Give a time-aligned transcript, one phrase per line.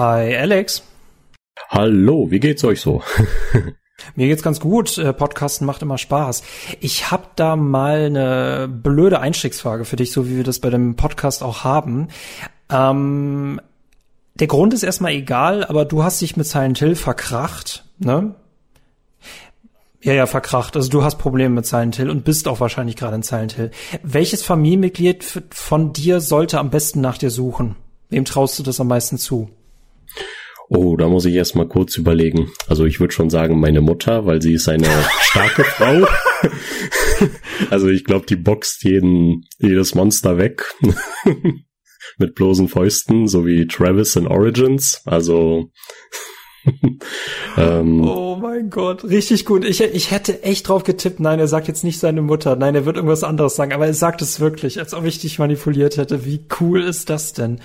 [0.00, 0.82] Hi, Alex.
[1.68, 3.02] Hallo, wie geht's euch so?
[4.16, 4.96] Mir geht's ganz gut.
[4.96, 6.42] Äh, Podcasten macht immer Spaß.
[6.80, 10.96] Ich habe da mal eine blöde Einstiegsfrage für dich, so wie wir das bei dem
[10.96, 12.08] Podcast auch haben.
[12.70, 13.60] Ähm,
[14.36, 18.34] der Grund ist erstmal egal, aber du hast dich mit Silent Hill verkracht, ne?
[20.00, 20.76] Ja, ja, verkracht.
[20.76, 23.70] Also du hast Probleme mit Silent Hill und bist auch wahrscheinlich gerade in Silent Hill.
[24.02, 27.76] Welches Familienmitglied von dir sollte am besten nach dir suchen?
[28.08, 29.50] Wem traust du das am meisten zu?
[30.68, 32.52] Oh, da muss ich erst mal kurz überlegen.
[32.68, 34.88] Also ich würde schon sagen, meine Mutter, weil sie ist eine
[35.20, 36.06] starke Frau.
[37.70, 40.72] also ich glaube, die boxt jeden, jedes Monster weg.
[42.18, 45.02] Mit bloßen Fäusten, so wie Travis in Origins.
[45.06, 45.70] Also
[47.56, 49.64] ähm, oh mein Gott, richtig gut.
[49.64, 52.84] Ich, ich hätte echt drauf getippt, nein, er sagt jetzt nicht seine Mutter, nein, er
[52.84, 56.24] wird irgendwas anderes sagen, aber er sagt es wirklich, als ob ich dich manipuliert hätte.
[56.24, 57.60] Wie cool ist das denn?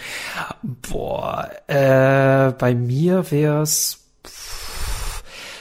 [0.63, 4.04] Boah, äh, bei mir wär's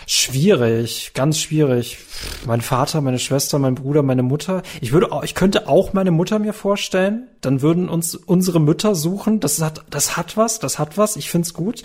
[0.06, 1.98] Schwierig, ganz schwierig.
[2.46, 4.62] Mein Vater, meine Schwester, mein Bruder, meine Mutter.
[4.80, 7.28] Ich würde, ich könnte auch meine Mutter mir vorstellen.
[7.40, 9.40] Dann würden uns unsere Mütter suchen.
[9.40, 11.16] Das hat, das hat was, das hat was.
[11.16, 11.82] Ich find's gut.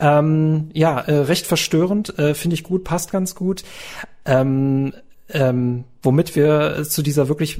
[0.00, 3.64] Ähm, ja, äh, recht verstörend, äh, finde ich gut, passt ganz gut.
[4.24, 4.92] Ähm,
[5.28, 7.58] ähm, womit wir zu dieser wirklich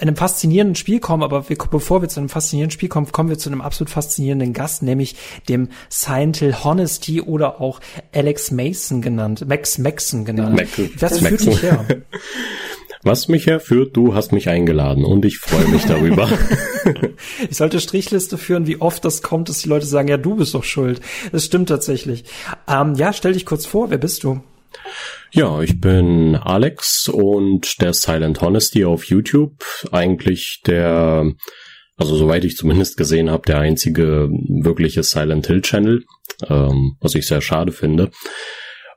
[0.00, 3.38] einem faszinierenden Spiel kommen, aber wir, bevor wir zu einem faszinierenden Spiel kommen, kommen wir
[3.38, 5.16] zu einem absolut faszinierenden Gast, nämlich
[5.48, 7.80] dem Scientil Honesty oder auch
[8.12, 10.56] Alex Mason genannt, Max Maxon genannt.
[10.56, 11.84] Max, Was führt dich her?
[13.04, 16.28] Was mich herführt, du hast mich eingeladen und ich freue mich darüber.
[17.48, 20.54] ich sollte Strichliste führen, wie oft das kommt, dass die Leute sagen, ja, du bist
[20.54, 21.00] doch schuld.
[21.30, 22.24] Das stimmt tatsächlich.
[22.66, 24.40] Ähm, ja, stell dich kurz vor, wer bist du?
[25.30, 29.64] Ja, ich bin Alex und der Silent Honesty auf YouTube.
[29.92, 31.32] Eigentlich der,
[31.96, 36.04] also soweit ich zumindest gesehen habe, der einzige wirkliche Silent Hill Channel,
[36.48, 38.10] ähm, was ich sehr schade finde.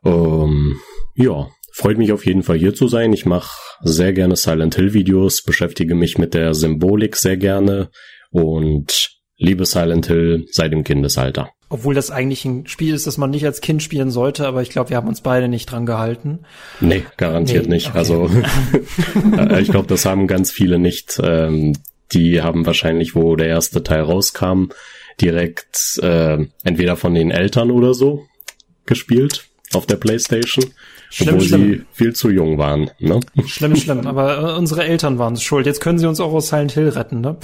[0.06, 0.80] Ähm,
[1.16, 3.12] ja, freut mich auf jeden Fall hier zu sein.
[3.12, 7.90] Ich mache sehr gerne Silent Hill Videos, beschäftige mich mit der Symbolik sehr gerne
[8.30, 11.52] und liebe Silent Hill seit dem Kindesalter.
[11.72, 14.70] Obwohl das eigentlich ein Spiel ist, das man nicht als Kind spielen sollte, aber ich
[14.70, 16.40] glaube, wir haben uns beide nicht dran gehalten.
[16.82, 17.88] Nee, garantiert nee, nicht.
[17.88, 17.98] Okay.
[17.98, 18.30] Also
[19.38, 21.20] äh, ich glaube, das haben ganz viele nicht.
[21.24, 21.78] Ähm,
[22.12, 24.66] die haben wahrscheinlich, wo der erste Teil rauskam,
[25.22, 28.26] direkt äh, entweder von den Eltern oder so
[28.86, 30.66] gespielt auf der Playstation.
[31.10, 31.72] Schlimm, obwohl schlimm.
[31.72, 32.92] sie viel zu jung waren.
[33.00, 33.22] Ne?
[33.46, 34.08] Schlimm, schlimm.
[34.08, 35.66] Aber äh, unsere Eltern waren es schuld.
[35.66, 37.22] Jetzt können sie uns auch aus Silent Hill retten.
[37.22, 37.38] Ne?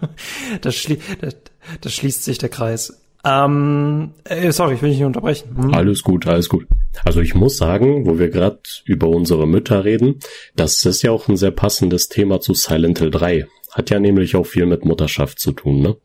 [0.60, 1.36] das, schli das,
[1.80, 3.02] das schließt sich der Kreis.
[3.24, 5.56] Ähm, äh, sorry, ich will dich nicht unterbrechen.
[5.56, 5.74] Hm?
[5.74, 6.66] Alles gut, alles gut.
[7.04, 10.18] Also ich muss sagen, wo wir gerade über unsere Mütter reden,
[10.56, 13.46] das ist ja auch ein sehr passendes Thema zu Silent Hill 3.
[13.72, 15.96] Hat ja nämlich auch viel mit Mutterschaft zu tun, ne?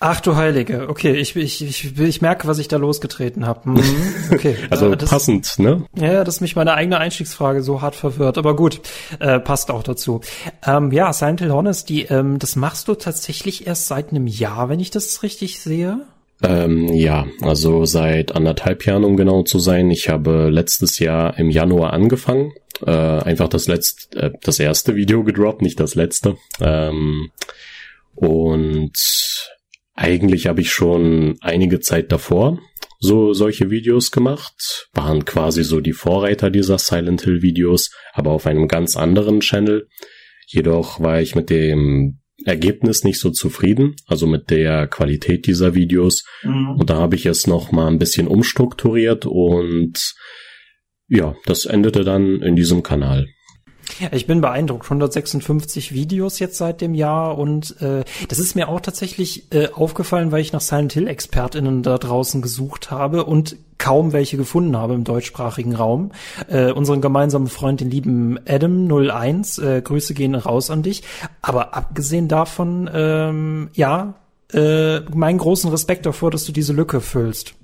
[0.00, 3.64] Ach du Heilige, okay, ich, ich, ich, ich merke, was ich da losgetreten habe.
[3.64, 3.82] Hm,
[4.30, 4.56] okay.
[4.68, 5.86] also äh, das, passend, ne?
[5.96, 8.82] Ja, dass mich meine eigene Einstiegsfrage so hart verwirrt, aber gut,
[9.20, 10.20] äh, passt auch dazu.
[10.66, 14.80] Ähm, ja, Silent Hill Honesty, ähm, das machst du tatsächlich erst seit einem Jahr, wenn
[14.80, 16.02] ich das richtig sehe?
[16.42, 19.90] Ähm, ja, also seit anderthalb Jahren, um genau zu sein.
[19.90, 22.52] Ich habe letztes Jahr im Januar angefangen.
[22.86, 26.36] Äh, einfach das letzte, äh, das erste Video gedroppt, nicht das letzte.
[26.60, 27.30] Ähm,
[28.14, 28.92] und
[29.94, 32.58] eigentlich habe ich schon einige Zeit davor
[33.00, 38.46] so solche Videos gemacht, waren quasi so die Vorreiter dieser Silent Hill Videos, aber auf
[38.46, 39.88] einem ganz anderen Channel.
[40.46, 46.24] Jedoch war ich mit dem Ergebnis nicht so zufrieden, also mit der Qualität dieser Videos.
[46.42, 46.70] Mhm.
[46.78, 50.14] Und da habe ich es noch mal ein bisschen umstrukturiert und
[51.08, 53.28] ja, das endete dann in diesem Kanal.
[54.12, 54.84] Ich bin beeindruckt.
[54.84, 60.32] 156 Videos jetzt seit dem Jahr und äh, das ist mir auch tatsächlich äh, aufgefallen,
[60.32, 64.94] weil ich nach Silent Hill ExpertInnen da draußen gesucht habe und kaum welche gefunden habe
[64.94, 66.12] im deutschsprachigen Raum.
[66.48, 71.02] Äh, unseren gemeinsamen Freund, den lieben Adam01, äh, Grüße gehen raus an dich.
[71.42, 74.14] Aber abgesehen davon, ähm, ja,
[74.52, 77.54] äh, meinen großen Respekt davor, dass du diese Lücke füllst.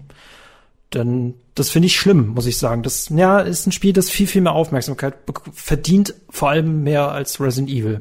[0.95, 2.83] Denn das finde ich schlimm, muss ich sagen.
[2.83, 5.15] Das ja, ist ein Spiel, das viel, viel mehr Aufmerksamkeit
[5.53, 7.99] verdient, vor allem mehr als Resident Evil.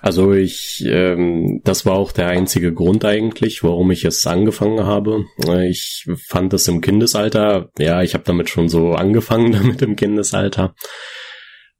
[0.00, 5.24] Also ich, ähm, das war auch der einzige Grund eigentlich, warum ich es angefangen habe.
[5.68, 10.74] Ich fand es im Kindesalter, ja, ich habe damit schon so angefangen damit im Kindesalter.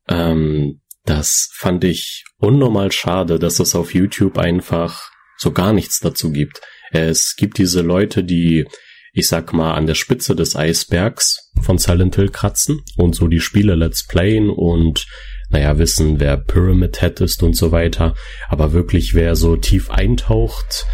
[0.09, 6.31] Ähm, das fand ich unnormal schade, dass es auf YouTube einfach so gar nichts dazu
[6.31, 6.61] gibt.
[6.93, 8.67] Es gibt diese Leute, die
[9.13, 13.41] ich sag mal, an der Spitze des Eisbergs von Silent Hill kratzen und so die
[13.41, 15.07] Spiele Let's Playen und
[15.51, 18.15] naja, wissen, wer Pyramid Head ist und so weiter.
[18.49, 20.87] Aber wirklich, wer so tief eintaucht,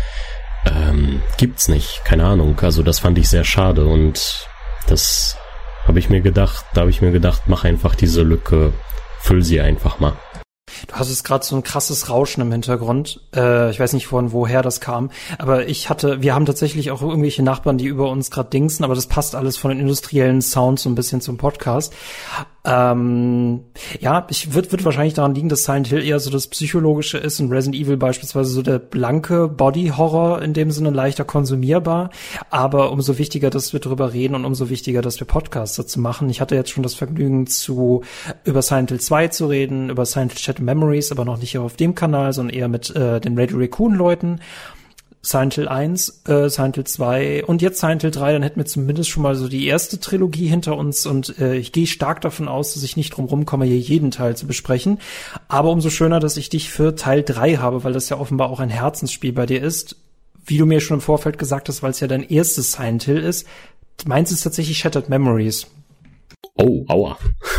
[0.64, 2.02] ähm, gibt's nicht.
[2.04, 2.58] Keine Ahnung.
[2.60, 4.48] Also das fand ich sehr schade und
[4.86, 5.36] das
[5.84, 8.72] habe ich mir gedacht, da habe ich mir gedacht, mach einfach diese Lücke,
[9.20, 10.16] füll sie einfach mal.
[10.88, 13.20] Du hast jetzt gerade so ein krasses Rauschen im Hintergrund.
[13.34, 17.02] Äh, ich weiß nicht von woher das kam, aber ich hatte, wir haben tatsächlich auch
[17.02, 20.82] irgendwelche Nachbarn, die über uns gerade dingsen, aber das passt alles von den industriellen Sounds
[20.82, 21.94] so ein bisschen zum Podcast.
[22.66, 23.60] Ähm,
[24.00, 27.38] ja, ich wird wird wahrscheinlich daran liegen, dass Silent Hill eher so das psychologische ist
[27.38, 32.10] und Resident Evil beispielsweise so der blanke Body Horror in dem Sinne leichter konsumierbar.
[32.50, 36.28] Aber umso wichtiger, dass wir darüber reden und umso wichtiger, dass wir Podcasts dazu machen.
[36.28, 38.02] Ich hatte jetzt schon das Vergnügen zu
[38.44, 41.76] über Silent Hill 2 zu reden, über Silent Hill Chat Memories, aber noch nicht auf
[41.76, 44.40] dem Kanal, sondern eher mit äh, den Radio Raccoon Leuten.
[45.26, 48.66] Silent Hill 1, äh, Silent Hill 2 und jetzt Silent Hill 3, dann hätten wir
[48.66, 52.46] zumindest schon mal so die erste Trilogie hinter uns und äh, ich gehe stark davon
[52.46, 55.00] aus, dass ich nicht drum rumkomme, hier jeden Teil zu besprechen.
[55.48, 58.60] Aber umso schöner, dass ich dich für Teil 3 habe, weil das ja offenbar auch
[58.60, 59.96] ein Herzensspiel bei dir ist.
[60.44, 63.18] Wie du mir schon im Vorfeld gesagt hast, weil es ja dein erstes Silent Hill
[63.18, 63.48] ist.
[64.06, 65.66] Meins ist tatsächlich Shattered Memories.
[66.58, 67.18] Oh, aua.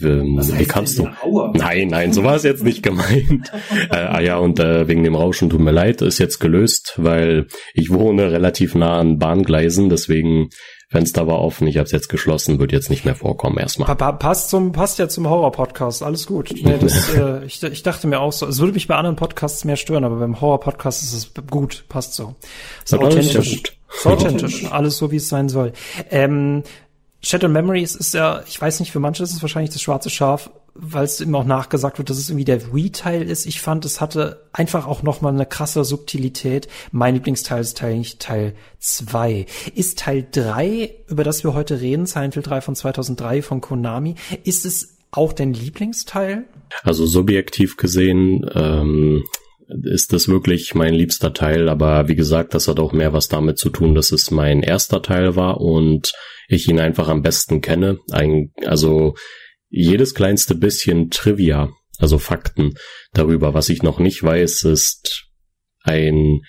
[0.00, 1.06] ähm, wie kannst du?
[1.22, 1.52] Aua?
[1.54, 3.52] Nein, nein, so war es jetzt nicht gemeint.
[3.90, 7.46] äh, ah ja, und äh, wegen dem Rauschen tut mir leid, ist jetzt gelöst, weil
[7.74, 10.48] ich wohne relativ nah an Bahngleisen, deswegen
[10.88, 13.94] Fenster war offen, ich habe es jetzt geschlossen, wird jetzt nicht mehr vorkommen erstmal.
[13.96, 16.54] Pa passt zum passt ja zum Horror-Podcast, alles gut.
[16.54, 19.64] Nee, das, äh, ich, ich dachte mir auch so, es würde mich bei anderen Podcasts
[19.64, 22.36] mehr stören, aber beim Horror-Podcast ist es gut, passt so.
[22.84, 23.62] Ist authentisch.
[23.62, 25.72] Ist authentisch, alles so wie es sein soll.
[26.10, 26.62] Ähm,
[27.22, 30.50] Shattered Memories ist ja, ich weiß nicht, für manche ist es wahrscheinlich das schwarze Schaf,
[30.74, 33.46] weil es immer auch nachgesagt wird, dass es irgendwie der Wii-Teil ist.
[33.46, 36.68] Ich fand, es hatte einfach auch noch mal eine krasse Subtilität.
[36.92, 39.46] Mein Lieblingsteil ist Teil, Teil 2.
[39.74, 44.66] Ist Teil 3, über das wir heute reden, Hill 3 von 2003 von Konami, ist
[44.66, 46.44] es auch dein Lieblingsteil?
[46.82, 49.24] Also subjektiv gesehen ähm,
[49.82, 53.58] ist das wirklich mein liebster Teil, aber wie gesagt, das hat auch mehr was damit
[53.58, 56.12] zu tun, dass es mein erster Teil war und
[56.48, 57.98] ich ihn einfach am besten kenne.
[58.10, 59.14] Ein, also
[59.68, 62.74] jedes kleinste bisschen Trivia, also Fakten
[63.12, 65.28] darüber, was ich noch nicht weiß, ist
[65.82, 66.40] ein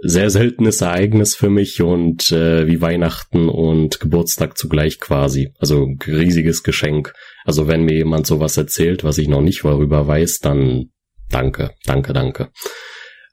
[0.00, 5.52] sehr seltenes Ereignis für mich und äh, wie Weihnachten und Geburtstag zugleich quasi.
[5.58, 7.14] Also riesiges Geschenk.
[7.44, 10.90] Also wenn mir jemand sowas erzählt, was ich noch nicht darüber weiß, dann
[11.30, 12.50] danke, danke, danke.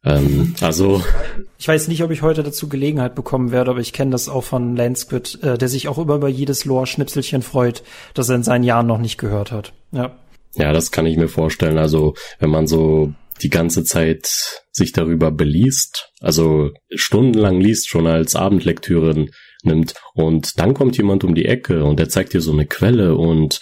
[0.05, 1.03] Ähm, also.
[1.57, 4.43] Ich weiß nicht, ob ich heute dazu Gelegenheit bekommen werde, aber ich kenne das auch
[4.43, 7.83] von Lansquid, äh, der sich auch immer über jedes Lore-Schnipselchen freut,
[8.13, 9.73] das er in seinen Jahren noch nicht gehört hat.
[9.91, 10.17] Ja.
[10.53, 11.77] Ja, das kann ich mir vorstellen.
[11.77, 18.35] Also, wenn man so die ganze Zeit sich darüber beliest, also stundenlang liest, schon als
[18.35, 19.25] Abendlektüre
[19.63, 23.15] nimmt, und dann kommt jemand um die Ecke und der zeigt dir so eine Quelle
[23.15, 23.59] und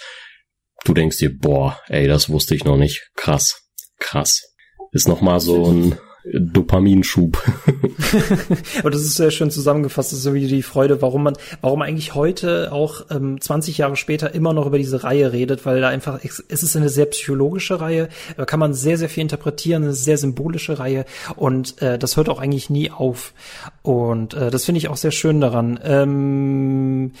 [0.84, 3.10] du denkst dir, boah, ey, das wusste ich noch nicht.
[3.16, 3.63] Krass,
[3.98, 4.54] krass.
[4.92, 7.36] Ist nochmal so ein Dopaminschub.
[8.78, 11.82] Aber das ist sehr schön zusammengefasst, das ist so wie die Freude, warum man, warum
[11.82, 15.88] eigentlich heute auch ähm, 20 Jahre später immer noch über diese Reihe redet, weil da
[15.88, 18.08] einfach, es ist eine sehr psychologische Reihe,
[18.38, 21.04] da kann man sehr, sehr viel interpretieren, eine sehr symbolische Reihe
[21.36, 23.34] und äh, das hört auch eigentlich nie auf.
[23.82, 25.78] Und äh, das finde ich auch sehr schön daran.
[25.82, 27.12] Ähm,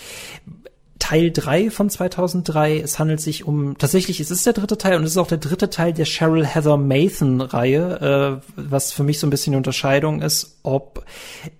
[1.04, 2.80] Teil 3 von 2003.
[2.80, 5.36] Es handelt sich um, tatsächlich, es ist der dritte Teil und es ist auch der
[5.36, 9.58] dritte Teil der Cheryl Heather Mathan Reihe, äh, was für mich so ein bisschen die
[9.58, 11.04] Unterscheidung ist, ob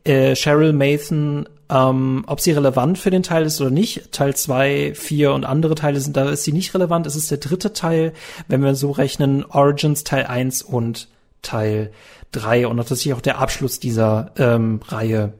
[0.04, 4.12] äh, Cheryl Mathan ähm, ob sie relevant für den Teil ist oder nicht.
[4.12, 7.07] Teil 2, 4 und andere Teile sind, da ist sie nicht relevant.
[7.07, 8.14] Es ist der dritte Teil,
[8.49, 11.09] wenn wir so rechnen, Origins Teil 1 und
[11.42, 11.92] Teil
[12.33, 15.35] 3 und tatsächlich auch der Abschluss dieser ähm, Reihe.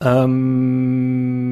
[0.00, 1.50] Ähm,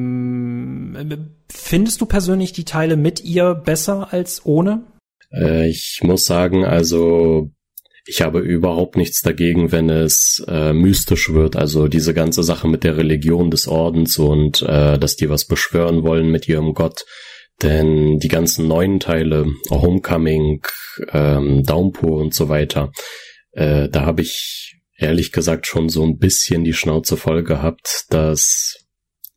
[1.51, 4.83] findest du persönlich die Teile mit ihr besser als ohne?
[5.31, 7.51] Äh, ich muss sagen, also
[8.05, 11.55] ich habe überhaupt nichts dagegen, wenn es äh, mystisch wird.
[11.55, 16.03] Also diese ganze Sache mit der Religion des Ordens und äh, dass die was beschwören
[16.03, 17.05] wollen mit ihrem Gott.
[17.61, 20.61] Denn die ganzen neuen Teile, Homecoming,
[21.11, 22.91] ähm, Downpour und so weiter,
[23.51, 28.78] äh, da habe ich ehrlich gesagt schon so ein bisschen die Schnauze voll gehabt, dass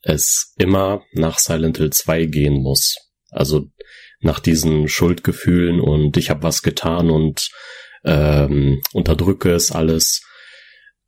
[0.03, 2.97] es immer nach Silent Hill 2 gehen muss.
[3.31, 3.69] Also
[4.21, 7.49] nach diesen Schuldgefühlen und ich habe was getan und
[8.05, 10.23] ähm, unterdrücke es alles.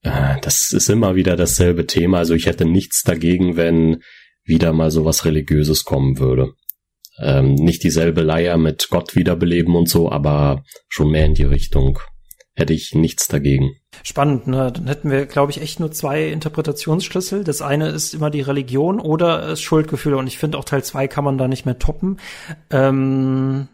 [0.03, 2.19] Äh, das ist immer wieder dasselbe Thema.
[2.19, 4.03] Also ich hätte nichts dagegen, wenn
[4.45, 6.53] wieder mal so was Religiöses kommen würde.
[7.19, 11.99] Ähm, nicht dieselbe Leier mit Gott wiederbeleben und so, aber schon mehr in die Richtung
[12.55, 13.77] hätte ich nichts dagegen.
[14.03, 14.73] Spannend, ne?
[14.73, 17.45] Dann hätten wir, glaube ich, echt nur zwei Interpretationsschlüssel.
[17.45, 20.15] Das eine ist immer die Religion oder das Schuldgefühl.
[20.15, 22.19] Und ich finde auch Teil zwei kann man da nicht mehr toppen.
[22.71, 23.69] Ähm,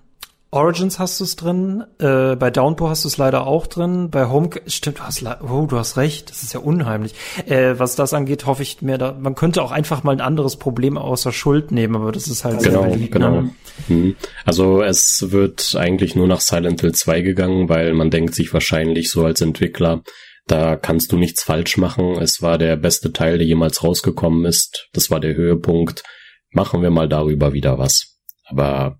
[0.52, 4.26] Origins hast du es drin, äh, bei Downpour hast du es leider auch drin, bei
[4.26, 7.14] Home stimmt, du hast oh, du hast recht, das ist ja unheimlich.
[7.47, 10.57] Äh, was das angeht, hoffe ich mir da man könnte auch einfach mal ein anderes
[10.57, 13.42] Problem außer Schuld nehmen, aber das ist halt genau, beliebt, genau.
[13.42, 13.50] Ne?
[13.87, 14.16] Hm.
[14.45, 19.11] Also es wird eigentlich nur nach Silent Hill 2 gegangen, weil man denkt sich wahrscheinlich
[19.11, 20.02] so als Entwickler,
[20.49, 22.16] da kannst du nichts falsch machen.
[22.21, 24.88] Es war der beste Teil, der jemals rausgekommen ist.
[24.92, 26.02] Das war der Höhepunkt.
[26.50, 28.16] Machen wir mal darüber wieder was.
[28.47, 28.99] Aber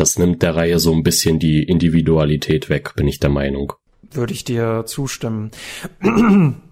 [0.00, 3.72] das nimmt der Reihe so ein bisschen die Individualität weg, bin ich der Meinung.
[4.10, 5.50] Würde ich dir zustimmen.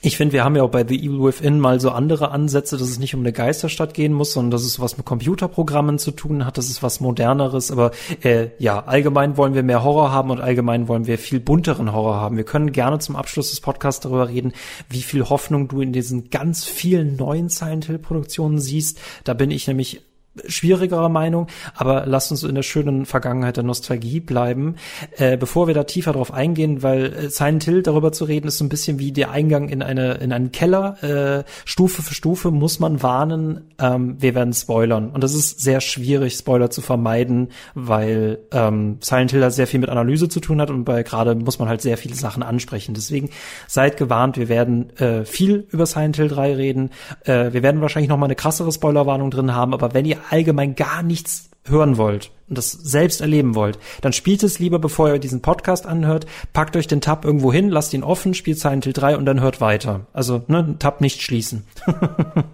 [0.00, 2.88] Ich finde, wir haben ja auch bei The Evil Within mal so andere Ansätze, dass
[2.88, 6.46] es nicht um eine Geisterstadt gehen muss, sondern dass es was mit Computerprogrammen zu tun
[6.46, 7.72] hat, dass es was moderneres.
[7.72, 7.90] Aber
[8.22, 12.14] äh, ja, allgemein wollen wir mehr Horror haben und allgemein wollen wir viel bunteren Horror
[12.14, 12.36] haben.
[12.36, 14.52] Wir können gerne zum Abschluss des Podcasts darüber reden,
[14.88, 19.00] wie viel Hoffnung du in diesen ganz vielen neuen Silent Hill Produktionen siehst.
[19.24, 20.02] Da bin ich nämlich
[20.46, 24.76] schwierigerer Meinung, aber lasst uns in der schönen Vergangenheit der Nostalgie bleiben.
[25.16, 28.58] Äh, bevor wir da tiefer drauf eingehen, weil äh, Silent Hill darüber zu reden, ist
[28.58, 31.02] so ein bisschen wie der Eingang in eine in einen Keller.
[31.02, 35.10] Äh, Stufe für Stufe muss man warnen, ähm, wir werden spoilern.
[35.10, 39.88] Und das ist sehr schwierig, Spoiler zu vermeiden, weil ähm, Silent Hill sehr viel mit
[39.88, 42.94] Analyse zu tun hat und bei gerade muss man halt sehr viele Sachen ansprechen.
[42.94, 43.30] Deswegen
[43.66, 46.90] seid gewarnt, wir werden äh, viel über Silent Hill 3 reden.
[47.24, 50.74] Äh, wir werden wahrscheinlich noch mal eine krassere Spoilerwarnung drin haben, aber wenn ihr allgemein
[50.74, 55.18] gar nichts hören wollt und das selbst erleben wollt, dann spielt es lieber, bevor ihr
[55.18, 58.94] diesen Podcast anhört, packt euch den Tab irgendwo hin, lasst ihn offen, spielt Silent Hill
[58.94, 60.06] 3 und dann hört weiter.
[60.12, 61.64] Also, ne, Tab nicht schließen.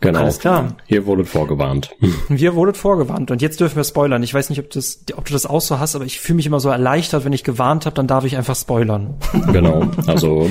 [0.00, 0.20] Genau.
[0.20, 0.76] Alles klar.
[0.86, 1.90] Hier wurdet vorgewarnt.
[2.28, 4.22] Wir wurdet vorgewarnt und jetzt dürfen wir spoilern.
[4.22, 6.46] Ich weiß nicht, ob, das, ob du das auch so hast, aber ich fühle mich
[6.46, 9.14] immer so erleichtert, wenn ich gewarnt habe, dann darf ich einfach spoilern.
[9.52, 9.88] Genau.
[10.06, 10.48] Also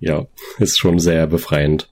[0.00, 0.26] ja,
[0.58, 1.90] ist schon sehr befreiend.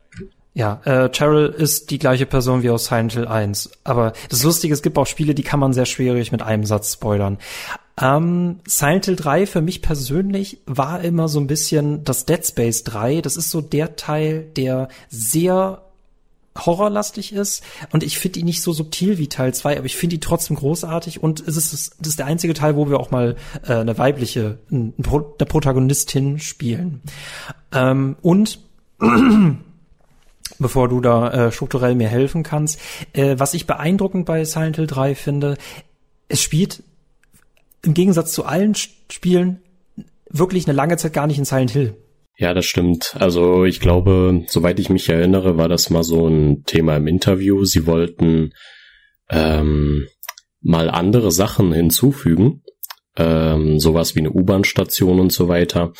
[0.57, 3.73] Ja, äh, Cheryl ist die gleiche Person wie aus Silent Hill 1.
[3.85, 6.95] Aber das Lustige, es gibt auch Spiele, die kann man sehr schwierig mit einem Satz
[6.95, 7.37] spoilern.
[8.01, 12.85] Ähm, Silent Hill 3 für mich persönlich war immer so ein bisschen das Dead Space
[12.85, 13.21] 3.
[13.21, 15.83] Das ist so der Teil, der sehr
[16.57, 20.17] horrorlastig ist und ich finde ihn nicht so subtil wie Teil 2, aber ich finde
[20.17, 23.37] ihn trotzdem großartig und es ist, das ist der einzige Teil, wo wir auch mal
[23.69, 27.03] äh, eine weibliche, eine Protagonistin spielen.
[27.75, 28.61] Ähm, und
[30.61, 32.81] bevor du da äh, strukturell mir helfen kannst.
[33.13, 35.57] Äh, was ich beeindruckend bei Silent Hill 3 finde,
[36.29, 36.83] es spielt
[37.83, 39.61] im Gegensatz zu allen Spielen
[40.29, 41.97] wirklich eine lange Zeit gar nicht in Silent Hill.
[42.39, 43.17] Ja, das stimmt.
[43.19, 47.65] Also ich glaube, soweit ich mich erinnere, war das mal so ein Thema im Interview.
[47.65, 48.53] Sie wollten
[49.31, 50.07] ähm,
[50.61, 52.63] mal andere Sachen hinzufügen,
[53.17, 55.93] ähm, sowas wie eine U-Bahn-Station und so weiter.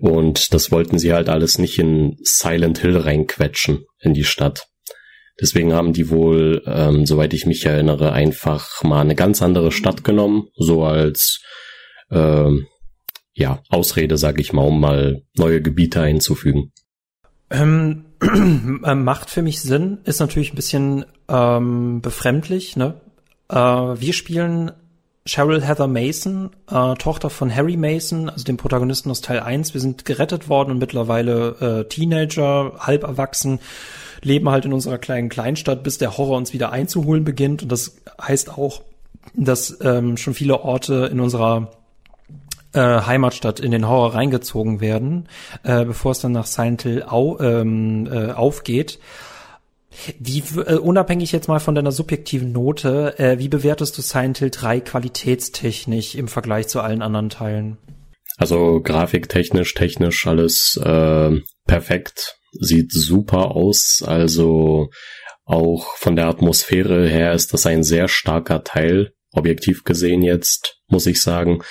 [0.00, 4.66] Und das wollten sie halt alles nicht in Silent Hill reinquetschen in die Stadt.
[5.40, 10.02] Deswegen haben die wohl, ähm, soweit ich mich erinnere, einfach mal eine ganz andere Stadt
[10.02, 11.42] genommen, so als
[12.10, 12.66] ähm,
[13.34, 16.72] ja Ausrede, sag ich mal, um mal neue Gebiete einzufügen.
[17.50, 18.06] Ähm,
[18.84, 22.76] äh, macht für mich Sinn, ist natürlich ein bisschen ähm, befremdlich.
[22.76, 23.00] Ne?
[23.50, 24.72] Äh, wir spielen
[25.26, 29.74] Cheryl Heather Mason, äh, Tochter von Harry Mason, also dem Protagonisten aus Teil 1.
[29.74, 33.58] Wir sind gerettet worden und mittlerweile äh, Teenager, halb erwachsen,
[34.22, 37.64] leben halt in unserer kleinen Kleinstadt, bis der Horror uns wieder einzuholen beginnt.
[37.64, 38.82] Und das heißt auch,
[39.34, 41.72] dass ähm, schon viele Orte in unserer
[42.72, 45.28] äh, Heimatstadt in den Horror reingezogen werden,
[45.64, 48.98] äh, bevor es dann nach Silent Hill au, ähm, äh, aufgeht.
[50.18, 54.50] Wie, äh, unabhängig jetzt mal von deiner subjektiven Note, äh, wie bewertest du Silent Hill
[54.50, 57.78] 3 qualitätstechnisch im Vergleich zu allen anderen Teilen?
[58.36, 64.02] Also grafiktechnisch, technisch alles äh, perfekt, sieht super aus.
[64.06, 64.90] Also
[65.44, 71.06] auch von der Atmosphäre her ist das ein sehr starker Teil, objektiv gesehen jetzt, muss
[71.06, 71.62] ich sagen.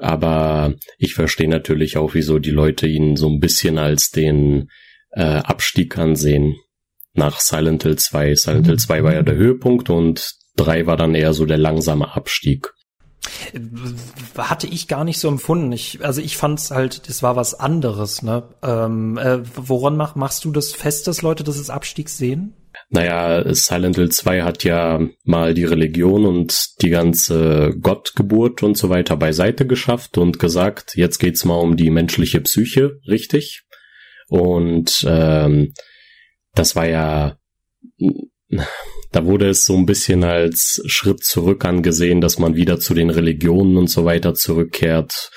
[0.00, 4.68] Aber ich verstehe natürlich auch, wieso die Leute ihn so ein bisschen als den
[5.12, 6.56] äh, Abstieg ansehen
[7.14, 8.34] nach Silent Hill 2.
[8.34, 12.14] Silent Hill 2 war ja der Höhepunkt und 3 war dann eher so der langsame
[12.14, 12.72] Abstieg.
[14.36, 15.72] Hatte ich gar nicht so empfunden.
[15.72, 18.22] Ich, also ich fand es halt, das war was anderes.
[18.22, 18.42] Ne?
[18.62, 22.54] Ähm, äh, woran mach, machst du das fest, dass Leute das als Abstieg sehen?
[22.90, 28.90] Naja, Silent Hill 2 hat ja mal die Religion und die ganze Gottgeburt und so
[28.90, 33.62] weiter beiseite geschafft und gesagt, jetzt geht's mal um die menschliche Psyche, richtig?
[34.28, 35.72] Und ähm,
[36.54, 37.36] das war ja,
[39.12, 43.10] da wurde es so ein bisschen als Schritt zurück angesehen, dass man wieder zu den
[43.10, 45.30] Religionen und so weiter zurückkehrt,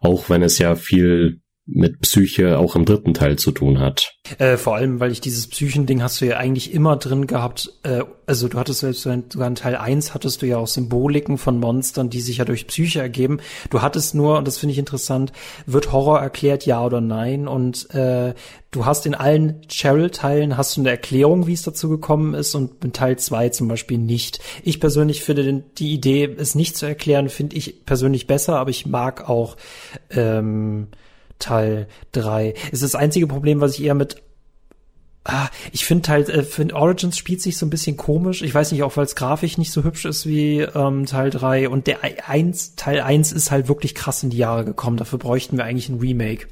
[0.00, 4.18] auch wenn es ja viel mit Psyche auch im dritten Teil zu tun hat.
[4.38, 7.72] Äh, vor allem, weil ich dieses Psychending hast du ja eigentlich immer drin gehabt.
[7.84, 11.60] Äh, also du hattest selbst sogar in Teil 1 hattest du ja auch Symboliken von
[11.60, 13.38] Monstern, die sich ja durch Psyche ergeben.
[13.70, 15.32] Du hattest nur, und das finde ich interessant,
[15.66, 17.46] wird Horror erklärt, ja oder nein?
[17.46, 18.34] Und äh,
[18.72, 22.84] du hast in allen Cheryl-Teilen hast du eine Erklärung, wie es dazu gekommen ist, und
[22.84, 24.40] in Teil 2 zum Beispiel nicht.
[24.64, 28.70] Ich persönlich finde den, die Idee, es nicht zu erklären, finde ich persönlich besser, aber
[28.70, 29.56] ich mag auch
[30.10, 30.88] ähm,
[31.42, 32.54] Teil 3.
[32.68, 34.22] Es ist das einzige Problem, was ich eher mit
[35.24, 38.42] Ah, ich finde halt, äh, find Origins spielt sich so ein bisschen komisch.
[38.42, 41.68] Ich weiß nicht, auch weil es grafisch nicht so hübsch ist wie ähm, Teil 3.
[41.68, 44.96] Und der 1, Teil 1 ist halt wirklich krass in die Jahre gekommen.
[44.96, 46.48] Dafür bräuchten wir eigentlich ein Remake.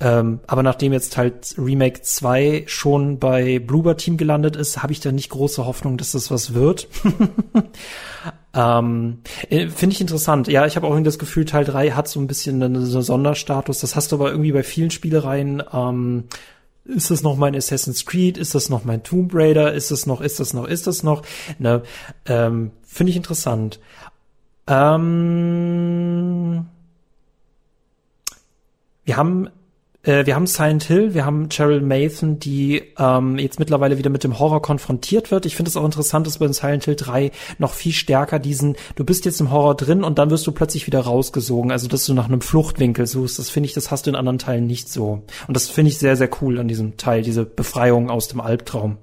[0.00, 5.00] Ähm, aber nachdem jetzt halt Remake 2 schon bei Bloober Team gelandet ist, habe ich
[5.00, 6.88] da nicht große Hoffnung, dass das was wird.
[8.54, 10.48] ähm, äh, Finde ich interessant.
[10.48, 13.80] Ja, ich habe auch irgendwie das Gefühl, Teil 3 hat so ein bisschen einen Sonderstatus.
[13.80, 15.62] Das hast du aber irgendwie bei vielen Spielereien.
[15.72, 16.24] Ähm,
[16.84, 18.36] ist das noch mein Assassin's Creed?
[18.36, 19.72] Ist das noch mein Tomb Raider?
[19.72, 21.22] Ist das noch, ist das noch, ist das noch?
[21.58, 21.82] Ne,
[22.26, 23.80] ähm, Finde ich interessant.
[24.66, 26.66] Ähm,
[29.04, 29.48] wir haben
[30.04, 34.24] äh, wir haben Silent Hill, wir haben Cheryl Mathan, die ähm, jetzt mittlerweile wieder mit
[34.24, 35.46] dem Horror konfrontiert wird.
[35.46, 39.04] Ich finde es auch interessant, dass bei Silent Hill 3 noch viel stärker diesen, du
[39.04, 42.14] bist jetzt im Horror drin und dann wirst du plötzlich wieder rausgesogen, also dass du
[42.14, 43.38] nach einem Fluchtwinkel suchst.
[43.38, 45.22] Das finde ich, das hast du in anderen Teilen nicht so.
[45.48, 48.98] Und das finde ich sehr, sehr cool an diesem Teil, diese Befreiung aus dem Albtraum.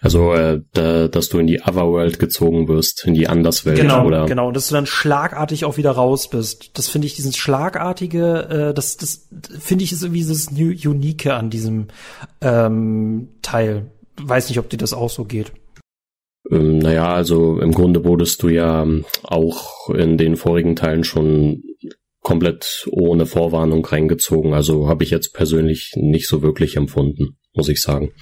[0.00, 4.26] Also, äh, da, dass du in die Otherworld gezogen wirst, in die Anderswelt, genau, oder?
[4.26, 6.76] Genau, dass du dann schlagartig auch wieder raus bist.
[6.78, 11.50] Das finde ich, diesen schlagartige, äh, das, das finde ich ist irgendwie das Unique an
[11.50, 11.88] diesem
[12.40, 13.90] ähm, Teil.
[14.20, 15.52] Weiß nicht, ob dir das auch so geht.
[16.50, 21.62] Ähm, naja, also im Grunde wurdest du ja ähm, auch in den vorigen Teilen schon
[22.20, 24.54] komplett ohne Vorwarnung reingezogen.
[24.54, 28.12] Also habe ich jetzt persönlich nicht so wirklich empfunden, muss ich sagen.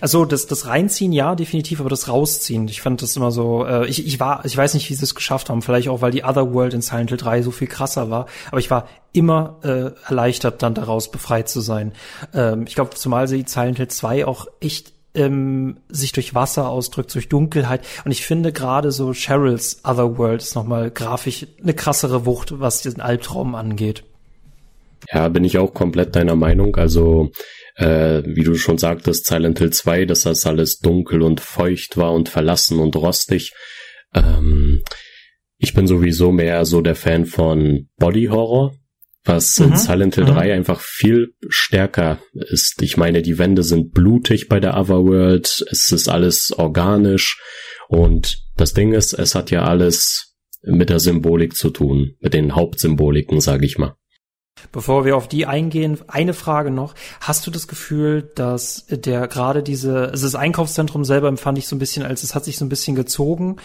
[0.00, 3.86] Also das, das Reinziehen, ja, definitiv, aber das Rausziehen, ich fand das immer so, äh,
[3.86, 6.24] ich, ich war, ich weiß nicht, wie sie es geschafft haben, vielleicht auch, weil die
[6.24, 10.62] Otherworld in Silent Hill 3 so viel krasser war, aber ich war immer äh, erleichtert,
[10.62, 11.92] dann daraus befreit zu sein.
[12.32, 17.14] Ähm, ich glaube, zumal sie Silent Hill 2 auch echt ähm, sich durch Wasser ausdrückt,
[17.14, 17.82] durch Dunkelheit.
[18.04, 23.00] Und ich finde gerade so Cheryls Otherworld ist nochmal grafisch eine krassere Wucht, was diesen
[23.00, 24.04] Albtraum angeht.
[25.12, 26.76] Ja, bin ich auch komplett deiner Meinung.
[26.76, 27.30] Also
[27.76, 32.12] äh, wie du schon sagtest, Silent Hill 2, dass das alles dunkel und feucht war
[32.12, 33.52] und verlassen und rostig.
[34.14, 34.82] Ähm,
[35.58, 38.74] ich bin sowieso mehr so der Fan von Body Horror,
[39.24, 39.66] was mhm.
[39.66, 40.34] in Silent Hill mhm.
[40.34, 42.82] 3 einfach viel stärker ist.
[42.82, 47.40] Ich meine, die Wände sind blutig bei der Otherworld, es ist alles organisch
[47.88, 52.54] und das Ding ist, es hat ja alles mit der Symbolik zu tun, mit den
[52.54, 53.96] Hauptsymboliken, sage ich mal.
[54.72, 56.94] Bevor wir auf die eingehen, eine Frage noch.
[57.20, 61.76] Hast du das Gefühl, dass der gerade diese, also das Einkaufszentrum selber empfand ich so
[61.76, 63.56] ein bisschen, als es hat sich so ein bisschen gezogen.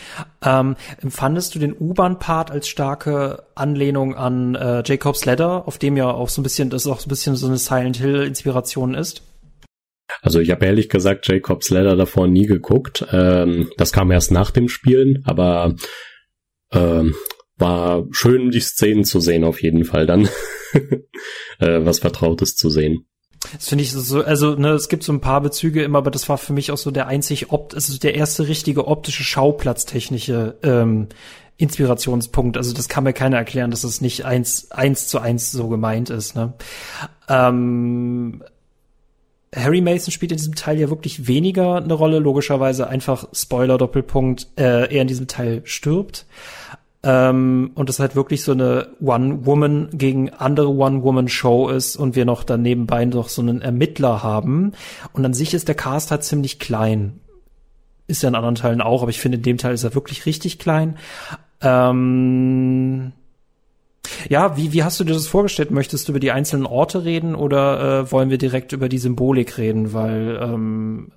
[0.43, 6.10] Ähm, empfandest du den U-Bahn-Part als starke Anlehnung an äh, Jacob's Ladder, auf dem ja
[6.10, 9.21] auch so ein bisschen, das auch so ein bisschen so eine Silent Hill-Inspiration ist?
[10.21, 13.06] Also ich habe ehrlich gesagt Jacob's Ladder davor nie geguckt.
[13.12, 15.75] Ähm, das kam erst nach dem Spielen, aber
[16.71, 17.15] ähm,
[17.58, 20.28] war schön, die Szenen zu sehen, auf jeden Fall dann.
[21.60, 23.05] äh, was Vertrautes zu sehen.
[23.53, 26.27] Das finde ich so, also ne, es gibt so ein paar Bezüge immer, aber das
[26.27, 31.08] war für mich auch so der einzig, opt also der erste richtige optische Schauplatztechnische ähm,
[31.58, 32.58] Inspirationspunkt.
[32.58, 36.10] Also das kann mir keiner erklären, dass es nicht eins, eins zu eins so gemeint
[36.10, 36.36] ist.
[36.36, 36.53] Ne?
[37.27, 38.43] Ähm,
[39.55, 44.47] Harry Mason spielt in diesem Teil ja wirklich weniger eine Rolle, logischerweise einfach Spoiler Doppelpunkt,
[44.58, 46.25] äh, er in diesem Teil stirbt.
[47.02, 52.44] Ähm, und es halt wirklich so eine One-Woman gegen andere One-Woman-Show ist und wir noch
[52.44, 54.74] dann nebenbei noch so einen Ermittler haben.
[55.14, 57.22] Und an sich ist der Cast halt ziemlich klein.
[58.08, 60.26] Ist ja in anderen Teilen auch, aber ich finde, in dem Teil ist er wirklich
[60.26, 60.98] richtig klein.
[61.62, 63.14] Ähm
[64.28, 65.72] ja, wie, wie hast du dir das vorgestellt?
[65.72, 69.58] Möchtest du über die einzelnen Orte reden oder äh, wollen wir direkt über die Symbolik
[69.58, 69.94] reden?
[69.94, 71.12] Weil ähm,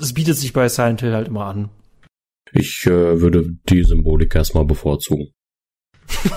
[0.00, 1.68] es bietet sich bei Silent Hill halt immer an.
[2.52, 5.32] Ich äh, würde die Symbolik erstmal bevorzugen.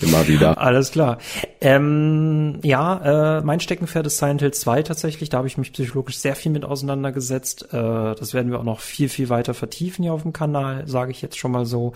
[0.00, 0.58] Immer wieder.
[0.58, 1.18] Alles klar.
[1.60, 5.28] Ähm, ja, äh, mein Steckenpferd ist Silent Hill 2 tatsächlich.
[5.28, 7.68] Da habe ich mich psychologisch sehr viel mit auseinandergesetzt.
[7.72, 11.10] Äh, das werden wir auch noch viel, viel weiter vertiefen hier auf dem Kanal, sage
[11.10, 11.92] ich jetzt schon mal so.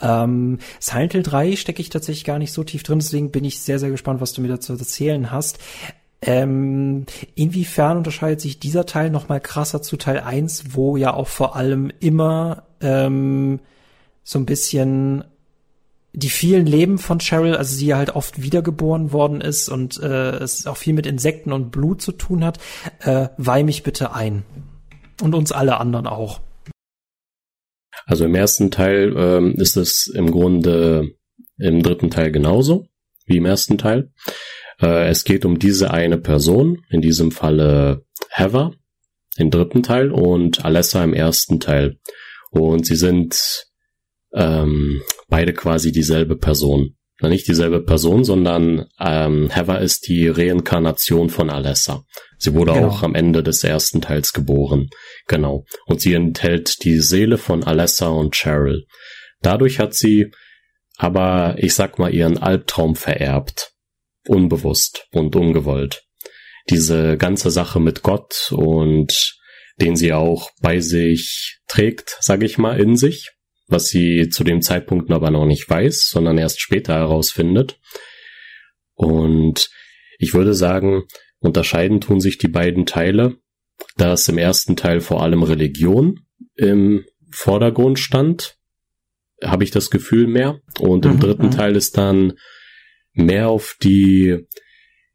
[0.00, 3.60] Ähm, Silent Hill 3 stecke ich tatsächlich gar nicht so tief drin, deswegen bin ich
[3.60, 5.58] sehr, sehr gespannt, was du mir dazu erzählen hast.
[6.26, 11.28] Ähm, inwiefern unterscheidet sich dieser Teil noch mal krasser zu Teil 1, wo ja auch
[11.28, 13.60] vor allem immer ähm,
[14.24, 15.24] so ein bisschen
[16.12, 20.66] die vielen Leben von Cheryl, also sie halt oft wiedergeboren worden ist und äh, es
[20.66, 22.58] auch viel mit Insekten und Blut zu tun hat,
[23.00, 24.42] äh, weih mich bitte ein.
[25.22, 26.40] Und uns alle anderen auch.
[28.06, 31.12] Also im ersten Teil ähm, ist es im Grunde
[31.58, 32.86] im dritten Teil genauso
[33.26, 34.10] wie im ersten Teil.
[34.80, 38.72] Äh, es geht um diese eine Person, in diesem Falle Heather
[39.36, 41.98] im dritten Teil und Alessa im ersten Teil.
[42.50, 43.66] Und sie sind
[44.32, 46.96] ähm, beide quasi dieselbe Person.
[47.20, 52.04] Na, nicht dieselbe Person, sondern ähm, Heather ist die Reinkarnation von Alessa.
[52.38, 52.88] Sie wurde genau.
[52.88, 54.90] auch am Ende des ersten Teils geboren.
[55.26, 55.64] Genau.
[55.86, 58.84] Und sie enthält die Seele von Alessa und Cheryl.
[59.40, 60.30] Dadurch hat sie
[60.98, 63.72] aber, ich sag mal, ihren Albtraum vererbt.
[64.28, 66.02] Unbewusst und ungewollt.
[66.70, 69.36] Diese ganze Sache mit Gott und
[69.80, 73.30] den sie auch bei sich trägt, sag ich mal, in sich,
[73.68, 77.78] was sie zu dem Zeitpunkt aber noch nicht weiß, sondern erst später herausfindet.
[78.94, 79.70] Und
[80.18, 81.04] ich würde sagen,
[81.38, 83.36] unterscheiden tun sich die beiden Teile,
[83.96, 86.20] dass im ersten Teil vor allem Religion
[86.54, 88.56] im Vordergrund stand,
[89.42, 90.60] habe ich das Gefühl mehr.
[90.80, 91.50] Und im mhm, dritten mhm.
[91.50, 92.34] Teil ist dann
[93.16, 94.46] mehr auf die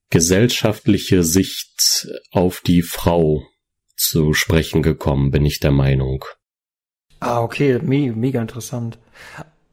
[0.09, 3.43] gesellschaftliche Sicht auf die Frau
[3.95, 6.25] zu sprechen gekommen, bin ich der Meinung.
[7.19, 8.97] Ah, okay, Me mega interessant.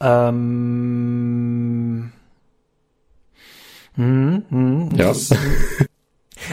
[0.01, 1.33] Ähm,
[3.95, 5.09] hm, hm, ja.
[5.09, 5.31] Das,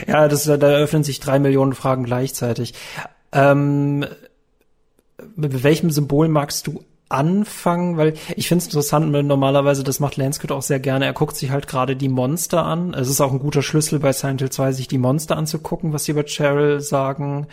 [0.08, 2.74] ja, das, da eröffnen sich drei Millionen Fragen gleichzeitig.
[3.32, 4.06] Ähm,
[5.36, 10.18] mit welchem Symbol magst du anfangen, weil ich finde es interessant, weil normalerweise, das macht
[10.18, 12.94] Lanscott auch sehr gerne, er guckt sich halt gerade die Monster an.
[12.94, 16.06] Es ist auch ein guter Schlüssel bei Silent Hill 2, sich die Monster anzugucken, was
[16.06, 17.48] sie über Cheryl sagen.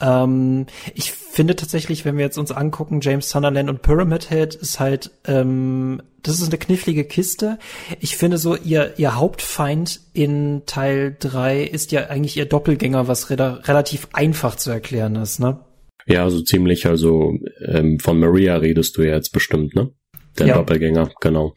[0.00, 4.80] Ähm, ich finde tatsächlich, wenn wir jetzt uns angucken, James Sunderland und Pyramid Head ist
[4.80, 7.58] halt, ähm, das ist eine knifflige Kiste.
[8.00, 13.30] Ich finde so, ihr, ihr Hauptfeind in Teil 3 ist ja eigentlich ihr Doppelgänger, was
[13.30, 15.60] re relativ einfach zu erklären ist, ne?
[16.06, 17.34] Ja, so ziemlich, also
[17.66, 19.90] ähm, von Maria redest du ja jetzt bestimmt, ne?
[20.38, 20.54] Der ja.
[20.54, 21.54] Doppelgänger, genau.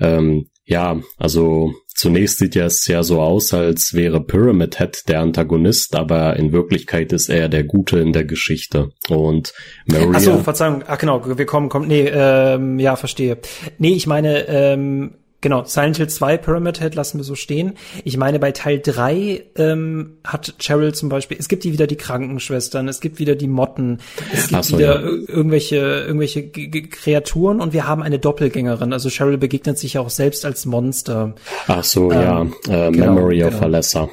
[0.00, 5.20] Ähm, ja, also zunächst sieht ja es ja so aus, als wäre Pyramid Head der
[5.20, 8.90] Antagonist, aber in Wirklichkeit ist er der Gute in der Geschichte.
[9.08, 9.52] Und
[9.86, 10.10] Maria.
[10.10, 13.38] Achso, Verzeihung, ach genau, wir kommen, kommen, nee, ähm, ja, verstehe.
[13.78, 17.74] Nee, ich meine, ähm, Genau, Silent Hill 2 Pyramid Head lassen wir so stehen.
[18.04, 22.88] Ich meine, bei Teil 3 ähm, hat Cheryl zum Beispiel, es gibt wieder die Krankenschwestern,
[22.88, 24.00] es gibt wieder die Motten,
[24.32, 25.06] es gibt so, wieder ja.
[25.06, 28.92] irgendwelche, irgendwelche G G Kreaturen und wir haben eine Doppelgängerin.
[28.92, 31.34] Also Cheryl begegnet sich ja auch selbst als Monster.
[31.68, 33.48] Ach so, ähm, ja, äh, genau, Memory genau.
[33.48, 34.08] of Alessa.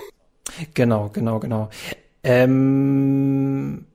[0.73, 1.69] Genau, genau, genau.
[2.23, 3.85] Ähm,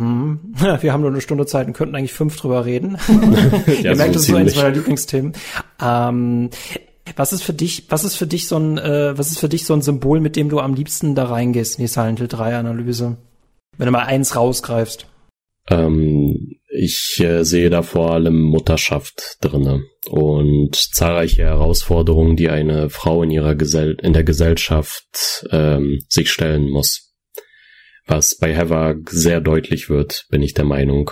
[0.00, 0.40] hm.
[0.80, 2.96] Wir haben nur eine Stunde Zeit und könnten eigentlich fünf drüber reden.
[3.66, 5.34] ja, Ihr merkt, das ist so eines meiner Lieblingsthemen.
[5.80, 6.48] Ähm,
[7.16, 9.66] was ist für dich, was ist für dich so ein, äh, was ist für dich
[9.66, 12.56] so ein Symbol, mit dem du am liebsten da reingehst in die Silent Hill 3
[12.56, 13.18] Analyse?
[13.76, 15.06] Wenn du mal eins rausgreifst.
[15.68, 23.22] Ähm, ich äh, sehe da vor allem Mutterschaft drinne und zahlreiche Herausforderungen, die eine Frau
[23.22, 27.09] in ihrer Gesell in der Gesellschaft ähm, sich stellen muss
[28.10, 31.10] was bei Heather sehr deutlich wird, bin ich der Meinung.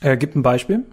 [0.00, 0.84] Äh, gibt ein Beispiel?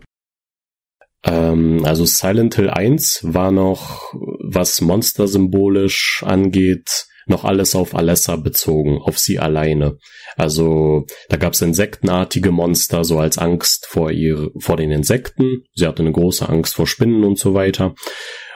[1.23, 8.35] Ähm, also Silent Hill 1 war noch, was Monster symbolisch angeht, noch alles auf Alessa
[8.35, 9.97] bezogen, auf sie alleine.
[10.37, 15.63] Also da gab es insektenartige Monster, so als Angst vor ihr, vor den Insekten.
[15.73, 17.93] Sie hatte eine große Angst vor Spinnen und so weiter.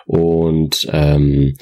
[0.06, 1.56] Und ähm,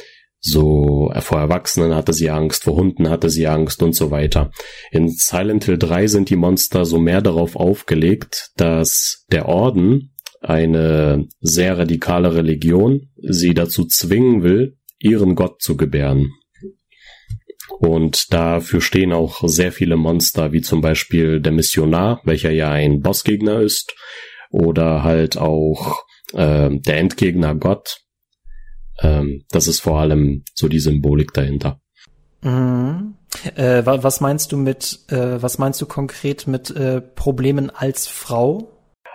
[0.45, 4.51] so äh, vor Erwachsenen hatte sie Angst, vor Hunden hatte sie Angst und so weiter.
[4.91, 10.09] In Silent Hill 3 sind die Monster so mehr darauf aufgelegt, dass der Orden,
[10.41, 16.33] eine sehr radikale Religion, sie dazu zwingen will, ihren Gott zu gebären.
[17.79, 22.99] Und dafür stehen auch sehr viele Monster, wie zum Beispiel der Missionar, welcher ja ein
[22.99, 23.95] Bossgegner ist,
[24.49, 26.03] oder halt auch
[26.33, 28.02] äh, der Endgegner Gott,
[29.01, 31.79] ähm, das ist vor allem so die Symbolik dahinter.
[32.41, 33.15] Mhm.
[33.55, 38.69] Äh, was meinst du mit, äh, was meinst du konkret mit äh, Problemen als Frau?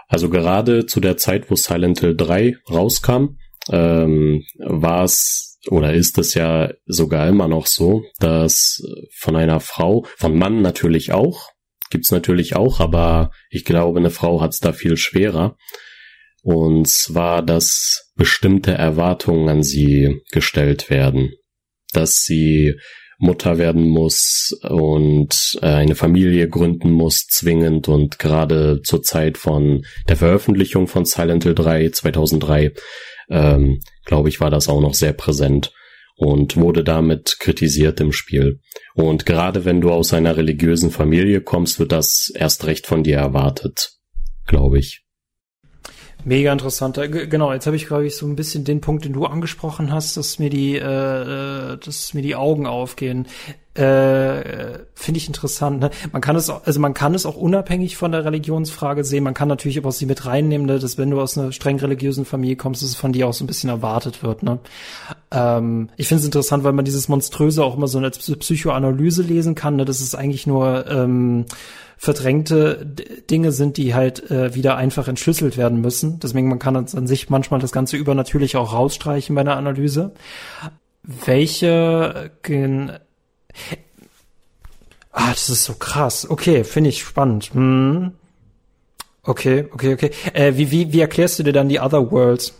[0.08, 3.36] Also gerade zu der Zeit, wo Silent Hill 3 rauskam,
[3.70, 8.82] ähm, war es oder ist es ja sogar immer noch so, dass
[9.14, 11.50] von einer Frau, von Mann natürlich auch,
[11.90, 15.56] gibt's natürlich auch, aber ich glaube, eine Frau hat's da viel schwerer,
[16.42, 21.32] und zwar, dass bestimmte Erwartungen an sie gestellt werden.
[21.92, 22.74] Dass sie
[23.18, 29.84] Mutter werden muss und äh, eine Familie gründen muss, zwingend und gerade zur Zeit von
[30.08, 32.72] der Veröffentlichung von Silent Hill 3 2003,
[33.28, 35.72] ähm, glaube ich, war das auch noch sehr präsent
[36.16, 38.60] und wurde damit kritisiert im Spiel.
[38.94, 43.16] Und gerade wenn du aus einer religiösen Familie kommst, wird das erst recht von dir
[43.16, 43.94] erwartet,
[44.46, 45.07] glaube ich.
[46.24, 46.98] Mega interessant.
[46.98, 49.92] Äh, genau, jetzt habe ich, glaube ich, so ein bisschen den Punkt, den du angesprochen
[49.92, 50.82] hast, dass mir die, äh,
[51.72, 53.26] äh dass mir die Augen aufgehen.
[53.78, 55.78] Äh, Finde ich interessant.
[55.78, 55.90] Ne?
[56.10, 59.22] Man kann es, also man kann es auch unabhängig von der Religionsfrage sehen.
[59.22, 60.80] Man kann natürlich aber auch sie mit reinnehmen, ne?
[60.80, 63.44] dass wenn du aus einer streng religiösen Familie kommst, dass es von dir auch so
[63.44, 64.42] ein bisschen erwartet wird.
[64.42, 64.58] Ne?
[65.30, 69.54] Ähm, ich finde es interessant, weil man dieses Monströse auch immer so als Psychoanalyse lesen
[69.54, 69.76] kann.
[69.76, 69.84] Ne?
[69.84, 71.46] Das ist eigentlich nur ähm,
[71.96, 72.84] verdrängte
[73.30, 76.18] Dinge sind, die halt äh, wieder einfach entschlüsselt werden müssen.
[76.18, 80.10] Deswegen man kann an sich manchmal das Ganze übernatürlich auch rausstreichen bei einer Analyse.
[81.04, 82.32] Welche
[85.12, 86.28] Ah, das ist so krass.
[86.28, 87.50] Okay, finde ich spannend.
[87.52, 88.12] Hm.
[89.22, 90.10] Okay, okay, okay.
[90.32, 92.54] Äh, wie, wie, wie erklärst du dir dann die Other Worlds?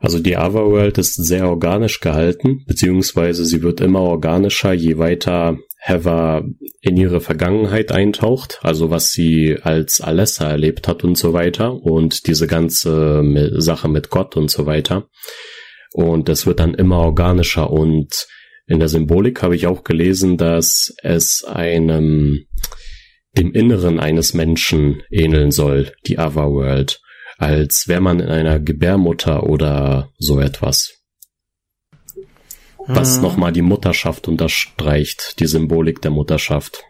[0.00, 6.44] Also die Otherworld ist sehr organisch gehalten, beziehungsweise sie wird immer organischer, je weiter Heather
[6.80, 12.26] in ihre Vergangenheit eintaucht, also was sie als Alessa erlebt hat und so weiter und
[12.26, 13.22] diese ganze
[13.60, 15.08] Sache mit Gott und so weiter.
[15.92, 18.26] Und es wird dann immer organischer und
[18.68, 22.44] in der Symbolik habe ich auch gelesen, dass es einem
[23.36, 27.00] dem Inneren eines Menschen ähneln soll, die Otherworld,
[27.38, 30.98] als wäre man in einer Gebärmutter oder so etwas
[32.88, 33.22] was mhm.
[33.22, 36.84] nochmal die Mutterschaft unterstreicht, die Symbolik der Mutterschaft.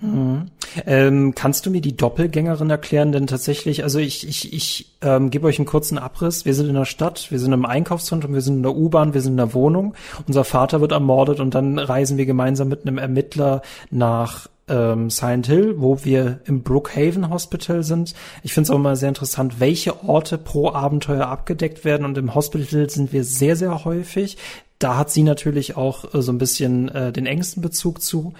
[0.00, 0.46] Mhm.
[0.86, 3.12] Ähm, kannst du mir die Doppelgängerin erklären?
[3.12, 6.44] Denn tatsächlich, also ich, ich, ich ähm, gebe euch einen kurzen Abriss.
[6.44, 9.20] Wir sind in der Stadt, wir sind im Einkaufszentrum, wir sind in der U-Bahn, wir
[9.20, 9.94] sind in der Wohnung.
[10.26, 15.46] Unser Vater wird ermordet und dann reisen wir gemeinsam mit einem Ermittler nach ähm, Silent
[15.46, 18.14] Hill, wo wir im Brookhaven Hospital sind.
[18.42, 22.04] Ich finde es auch immer sehr interessant, welche Orte pro Abenteuer abgedeckt werden.
[22.04, 24.36] Und im Hospital sind wir sehr, sehr häufig
[24.78, 28.34] da hat sie natürlich auch äh, so ein bisschen äh, den engsten Bezug zu.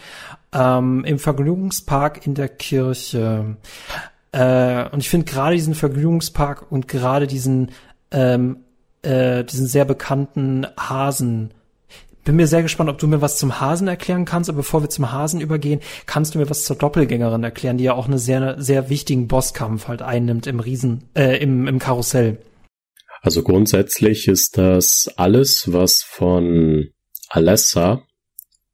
[0.53, 3.57] Ähm, Im Vergnügungspark in der Kirche.
[4.33, 7.73] Äh, und ich finde gerade diesen Vergnügungspark und gerade diesen,
[8.11, 8.59] ähm,
[9.03, 11.53] äh, diesen sehr bekannten Hasen.
[12.25, 14.51] Bin mir sehr gespannt, ob du mir was zum Hasen erklären kannst.
[14.51, 17.95] Aber bevor wir zum Hasen übergehen, kannst du mir was zur Doppelgängerin erklären, die ja
[17.95, 22.39] auch eine sehr, sehr wichtigen Bosskampf halt einnimmt im Riesen, äh, im, im Karussell.
[23.21, 26.89] Also grundsätzlich ist das alles, was von
[27.29, 28.03] Alessa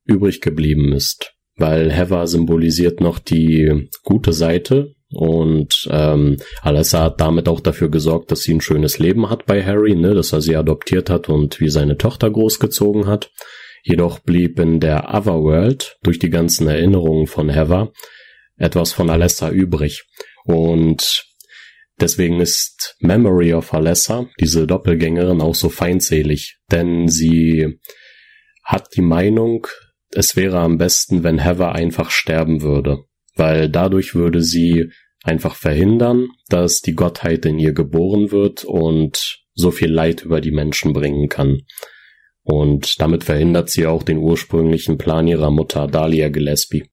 [0.04, 7.48] übrig geblieben ist, weil Heather symbolisiert noch die gute Seite und ähm, Alessa hat damit
[7.48, 10.56] auch dafür gesorgt, dass sie ein schönes Leben hat bei Harry, ne, dass er sie
[10.56, 13.30] adoptiert hat und wie seine Tochter großgezogen hat.
[13.84, 17.92] Jedoch blieb in der Otherworld durch die ganzen Erinnerungen von Heather
[18.56, 20.04] etwas von Alessa übrig.
[20.44, 21.26] Und
[22.00, 27.78] Deswegen ist Memory of Alessa, diese Doppelgängerin, auch so feindselig, denn sie
[28.64, 29.66] hat die Meinung,
[30.10, 33.04] es wäre am besten, wenn Heather einfach sterben würde,
[33.36, 34.90] weil dadurch würde sie
[35.22, 40.50] einfach verhindern, dass die Gottheit in ihr geboren wird und so viel Leid über die
[40.50, 41.60] Menschen bringen kann.
[42.42, 46.90] Und damit verhindert sie auch den ursprünglichen Plan ihrer Mutter Dahlia Gillespie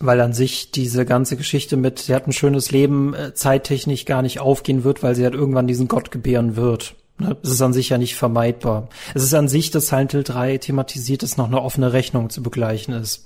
[0.00, 4.22] weil an sich diese ganze Geschichte mit, sie hat ein schönes Leben, äh, zeittechnisch gar
[4.22, 6.94] nicht aufgehen wird, weil sie halt irgendwann diesen Gott gebären wird.
[7.18, 7.36] Ne?
[7.42, 8.88] Es ist an sich ja nicht vermeidbar.
[9.14, 12.42] Es ist an sich, dass Silent Hill 3 thematisiert, dass noch eine offene Rechnung zu
[12.42, 13.24] begleichen ist.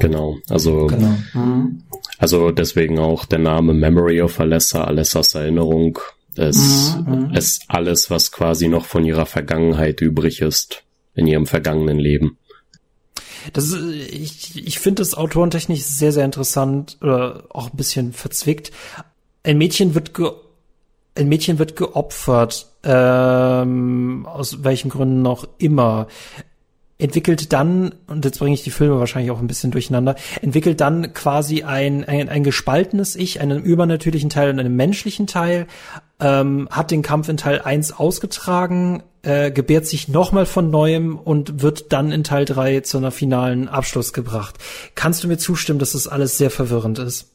[0.00, 1.14] Genau, also, genau.
[1.34, 1.84] Mhm.
[2.18, 6.00] also deswegen auch der Name Memory of Alessa, Alessas Erinnerung.
[6.36, 7.32] Es mhm.
[7.32, 7.66] ist mhm.
[7.68, 10.82] alles, was quasi noch von ihrer Vergangenheit übrig ist,
[11.14, 12.38] in ihrem vergangenen Leben.
[13.52, 18.72] Das ist, ich, ich finde das autorentechnisch sehr, sehr interessant oder auch ein bisschen verzwickt.
[19.42, 20.32] Ein Mädchen wird ge
[21.16, 26.08] ein Mädchen wird geopfert, ähm, aus welchen Gründen noch immer
[26.98, 31.12] entwickelt dann, und jetzt bringe ich die Filme wahrscheinlich auch ein bisschen durcheinander, entwickelt dann
[31.12, 35.66] quasi ein, ein, ein gespaltenes Ich, einen übernatürlichen Teil und einen menschlichen Teil,
[36.20, 41.62] ähm, hat den Kampf in Teil 1 ausgetragen, äh, gebärt sich nochmal von neuem und
[41.62, 44.56] wird dann in Teil 3 zu einer finalen Abschluss gebracht.
[44.94, 47.30] Kannst du mir zustimmen, dass das alles sehr verwirrend ist?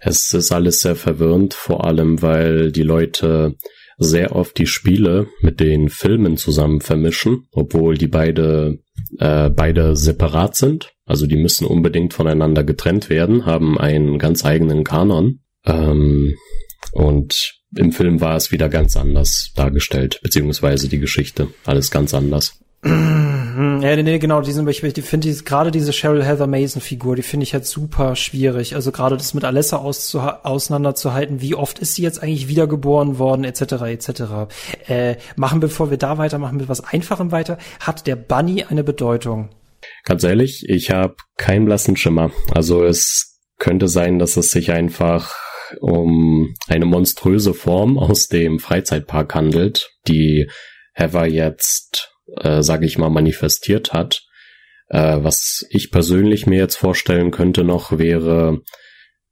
[0.00, 3.56] Es ist alles sehr verwirrend, vor allem weil die Leute
[4.00, 8.80] sehr oft die Spiele mit den Filmen zusammen vermischen, obwohl die beide
[9.18, 10.92] äh, beide separat sind.
[11.04, 15.40] Also die müssen unbedingt voneinander getrennt werden, haben einen ganz eigenen Kanon.
[15.66, 16.34] Ähm,
[16.92, 22.58] und im Film war es wieder ganz anders dargestellt, beziehungsweise die Geschichte, alles ganz anders.
[22.82, 27.22] Ja, nee, nee, genau, diesen, ich, ich finde gerade diese Cheryl Heather Mason Figur, die
[27.22, 28.74] finde ich halt super schwierig.
[28.74, 33.72] Also gerade das mit Alessa auseinanderzuhalten, wie oft ist sie jetzt eigentlich wiedergeboren worden, etc.,
[33.82, 34.22] etc.
[34.86, 37.58] Äh, machen, bevor wir da weitermachen, mit was Einfachem weiter.
[37.80, 39.50] Hat der Bunny eine Bedeutung?
[40.04, 42.30] Ganz ehrlich, ich habe keinen blassen Schimmer.
[42.54, 45.34] Also es könnte sein, dass es sich einfach
[45.80, 50.48] um eine monströse Form aus dem Freizeitpark handelt, die
[50.94, 54.22] Heather jetzt äh, sage ich mal, manifestiert hat.
[54.88, 58.60] Äh, was ich persönlich mir jetzt vorstellen könnte noch wäre,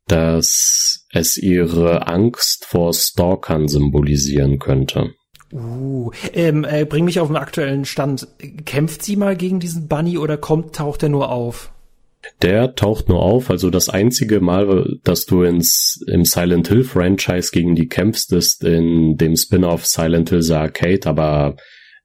[0.07, 5.13] dass es ihre Angst vor Stalkern symbolisieren könnte.
[5.53, 8.29] Uh, ähm, äh, bring mich auf den aktuellen Stand.
[8.67, 11.73] Kämpft sie mal gegen diesen Bunny oder kommt, taucht er nur auf?
[12.43, 17.51] Der taucht nur auf, also das einzige Mal, dass du ins, im Silent Hill Franchise
[17.53, 21.57] gegen die kämpfst, ist in dem Spin-off Silent Hill The Arcade, aber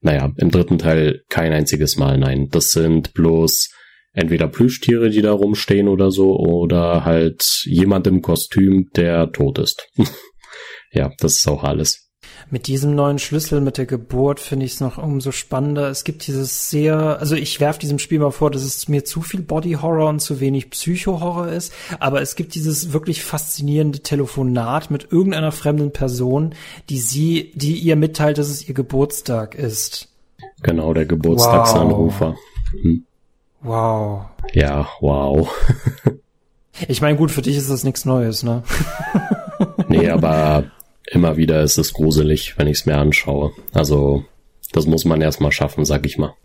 [0.04, 2.50] naja, im dritten Teil kein einziges Mal, nein.
[2.52, 3.70] Das sind bloß
[4.12, 9.88] entweder Plüschtiere, die da rumstehen oder so, oder halt jemand im Kostüm, der tot ist.
[10.92, 12.03] ja, das ist auch alles.
[12.54, 15.90] Mit diesem neuen Schlüssel mit der Geburt finde ich es noch umso spannender.
[15.90, 19.24] Es gibt dieses sehr, also ich werfe diesem Spiel mal vor, dass es mir zu
[19.24, 24.92] viel Body Horror und zu wenig Psycho-Horror ist, aber es gibt dieses wirklich faszinierende Telefonat
[24.92, 26.54] mit irgendeiner fremden Person,
[26.92, 30.10] die sie, die ihr mitteilt, dass es ihr Geburtstag ist.
[30.62, 32.36] Genau, der Geburtstagsanrufer.
[32.72, 32.84] Wow.
[32.84, 33.06] Hm.
[33.64, 34.26] wow.
[34.54, 35.50] Ja, wow.
[36.88, 38.62] ich meine, gut, für dich ist das nichts Neues, ne?
[39.88, 40.66] nee, aber
[41.10, 43.52] immer wieder ist es gruselig, wenn ich es mir anschaue.
[43.74, 44.26] Also
[44.72, 46.36] das muss man erstmal schaffen, sag ich mal.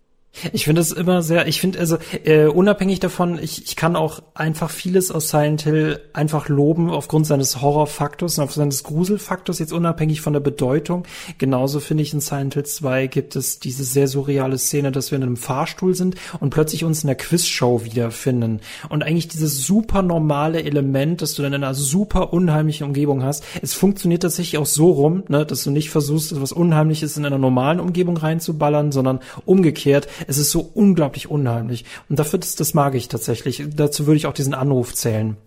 [0.53, 4.21] Ich finde es immer sehr, ich finde also äh, unabhängig davon, ich, ich kann auch
[4.35, 9.73] einfach vieles aus Silent Hill einfach loben aufgrund seines Horrorfaktors und aufgrund seines Gruselfaktors, jetzt
[9.73, 11.03] unabhängig von der Bedeutung.
[11.39, 15.17] Genauso finde ich in Silent Hill 2 gibt es diese sehr surreale Szene, dass wir
[15.17, 18.61] in einem Fahrstuhl sind und plötzlich uns in der Quizshow wiederfinden.
[18.87, 23.43] Und eigentlich dieses super normale Element, dass du dann in einer super unheimlichen Umgebung hast,
[23.61, 27.39] es funktioniert tatsächlich auch so rum, ne, dass du nicht versuchst, etwas Unheimliches in einer
[27.39, 31.85] normalen Umgebung reinzuballern, sondern umgekehrt es ist so unglaublich unheimlich.
[32.09, 33.63] Und dafür, das, das mag ich tatsächlich.
[33.75, 35.37] Dazu würde ich auch diesen Anruf zählen.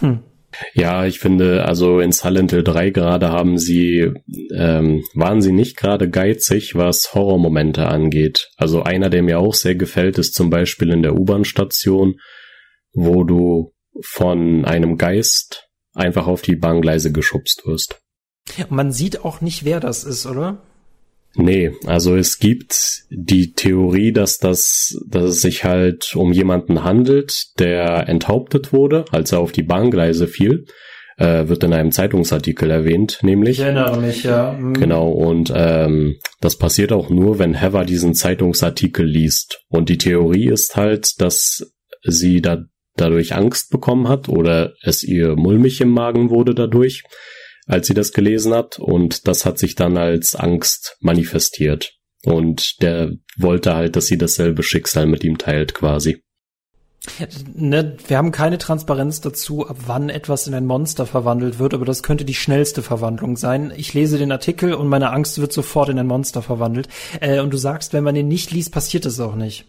[0.00, 0.20] Hm.
[0.74, 4.12] Ja, ich finde, also in Silent Hill 3 gerade haben sie,
[4.54, 8.50] ähm, waren sie nicht gerade geizig, was Horrormomente angeht.
[8.56, 12.18] Also einer, der mir auch sehr gefällt, ist zum Beispiel in der U-Bahn-Station,
[12.92, 18.00] wo du von einem Geist einfach auf die Bahngleise geschubst wirst.
[18.70, 20.62] Man sieht auch nicht, wer das ist, oder?
[21.34, 27.58] Nee, also es gibt die Theorie, dass das, dass es sich halt um jemanden handelt,
[27.58, 30.64] der enthauptet wurde, als er auf die Bahngleise fiel.
[31.16, 33.58] Äh, wird in einem Zeitungsartikel erwähnt, nämlich.
[33.58, 34.52] Ich erinnere mich, ja.
[34.52, 34.74] Mhm.
[34.74, 39.64] Genau, und ähm, das passiert auch nur, wenn Heather diesen Zeitungsartikel liest.
[39.68, 41.72] Und die Theorie ist halt, dass
[42.04, 42.62] sie da
[42.96, 47.02] dadurch Angst bekommen hat oder es ihr mulmig im Magen wurde dadurch
[47.68, 51.94] als sie das gelesen hat und das hat sich dann als Angst manifestiert.
[52.24, 56.22] Und der wollte halt, dass sie dasselbe Schicksal mit ihm teilt quasi.
[57.54, 61.84] Ne, wir haben keine Transparenz dazu, ab wann etwas in ein Monster verwandelt wird, aber
[61.84, 63.72] das könnte die schnellste Verwandlung sein.
[63.76, 66.88] Ich lese den Artikel und meine Angst wird sofort in ein Monster verwandelt.
[67.20, 69.64] Äh, und du sagst, wenn man den nicht liest, passiert es auch nicht.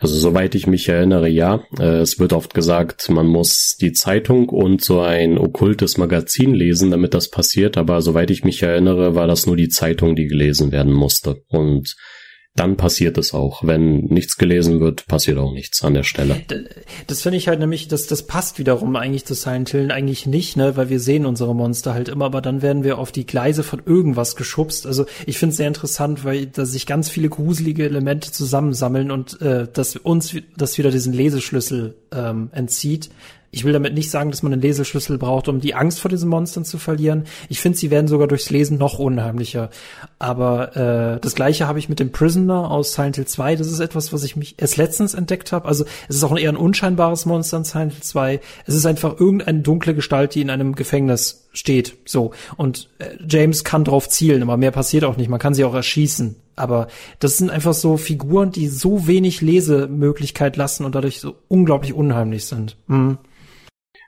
[0.00, 1.64] Also soweit ich mich erinnere, ja.
[1.78, 6.90] Äh, es wird oft gesagt, man muss die Zeitung und so ein okkultes Magazin lesen,
[6.90, 7.76] damit das passiert.
[7.76, 11.42] Aber soweit ich mich erinnere, war das nur die Zeitung, die gelesen werden musste.
[11.48, 11.94] Und
[12.54, 13.64] dann passiert es auch.
[13.64, 16.42] Wenn nichts gelesen wird, passiert auch nichts an der Stelle.
[17.06, 20.56] Das finde ich halt nämlich, dass das passt wiederum eigentlich zu Silent Hill eigentlich nicht,
[20.56, 23.62] ne, weil wir sehen unsere Monster halt immer, aber dann werden wir auf die Gleise
[23.62, 24.86] von irgendwas geschubst.
[24.86, 29.40] Also ich finde es sehr interessant, weil da sich ganz viele gruselige Elemente zusammensammeln und
[29.40, 33.08] äh, dass uns das wieder diesen Leseschlüssel ähm, entzieht.
[33.54, 36.30] Ich will damit nicht sagen, dass man einen Leseschlüssel braucht, um die Angst vor diesen
[36.30, 37.24] Monstern zu verlieren.
[37.50, 39.68] Ich finde, sie werden sogar durchs Lesen noch unheimlicher.
[40.18, 43.56] Aber äh, das gleiche habe ich mit dem Prisoner aus Silent Hill 2.
[43.56, 45.68] Das ist etwas, was ich mich erst letztens entdeckt habe.
[45.68, 48.40] Also es ist auch eher ein unscheinbares Monster in Silent Hill 2.
[48.64, 51.98] Es ist einfach irgendeine dunkle Gestalt, die in einem Gefängnis steht.
[52.06, 52.30] So.
[52.56, 55.28] Und äh, James kann drauf zielen, aber mehr passiert auch nicht.
[55.28, 56.36] Man kann sie auch erschießen.
[56.56, 56.88] Aber
[57.18, 62.46] das sind einfach so Figuren, die so wenig Lesemöglichkeit lassen und dadurch so unglaublich unheimlich
[62.46, 62.78] sind.
[62.86, 63.18] Mhm.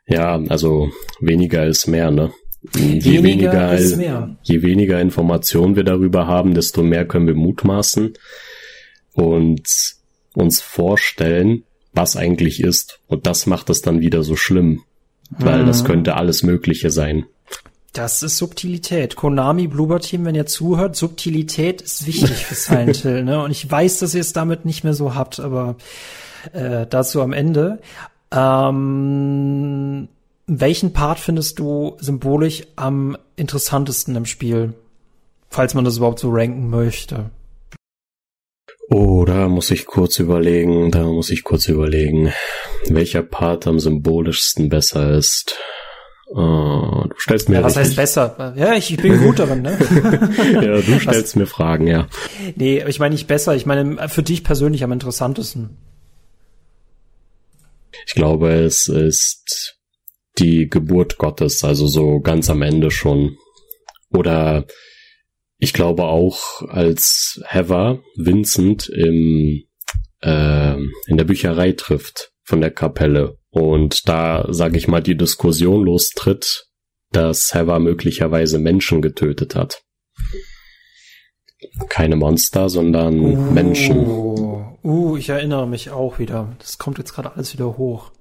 [0.06, 0.90] Ja, also
[1.20, 2.32] weniger ist mehr, ne?
[2.74, 4.36] Je weniger, weniger ist mehr.
[4.42, 8.14] Je weniger Informationen wir darüber haben, desto mehr können wir mutmaßen
[9.12, 9.94] und
[10.34, 13.00] uns vorstellen, was eigentlich ist.
[13.06, 14.82] Und das macht es dann wieder so schlimm,
[15.30, 15.66] weil mhm.
[15.66, 17.26] das könnte alles Mögliche sein.
[17.92, 19.14] Das ist Subtilität.
[19.14, 23.40] Konami, Bloober Team, wenn ihr zuhört, Subtilität ist wichtig für Silent Hill, ne?
[23.42, 25.76] Und ich weiß, dass ihr es damit nicht mehr so habt, aber
[26.52, 27.78] äh, dazu am Ende.
[28.32, 30.08] Ähm,
[30.46, 34.74] welchen Part findest du symbolisch am interessantesten im Spiel?
[35.48, 37.30] Falls man das überhaupt so ranken möchte.
[38.90, 42.32] Oh, da muss ich kurz überlegen, da muss ich kurz überlegen,
[42.88, 45.56] welcher Part am symbolischsten besser ist.
[46.26, 47.56] Oh, du stellst mir.
[47.56, 48.54] Ja, was heißt besser?
[48.56, 49.78] Ja, ich, ich bin gut darin, ne?
[50.54, 51.36] ja, du stellst was?
[51.36, 52.08] mir Fragen, ja.
[52.56, 55.76] Nee, ich meine nicht besser, ich meine für dich persönlich am interessantesten.
[58.06, 59.78] Ich glaube, es ist
[60.38, 63.36] die Geburt Gottes, also so ganz am Ende schon.
[64.10, 64.66] Oder
[65.58, 69.64] ich glaube auch, als Heather Vincent im,
[70.20, 70.74] äh,
[71.06, 76.66] in der Bücherei trifft von der Kapelle und da, sage ich mal, die Diskussion lostritt,
[77.12, 79.82] dass Heather möglicherweise Menschen getötet hat.
[81.88, 84.04] Keine Monster, sondern uh, Menschen.
[84.84, 86.54] Uh, ich erinnere mich auch wieder.
[86.58, 88.12] Das kommt jetzt gerade alles wieder hoch.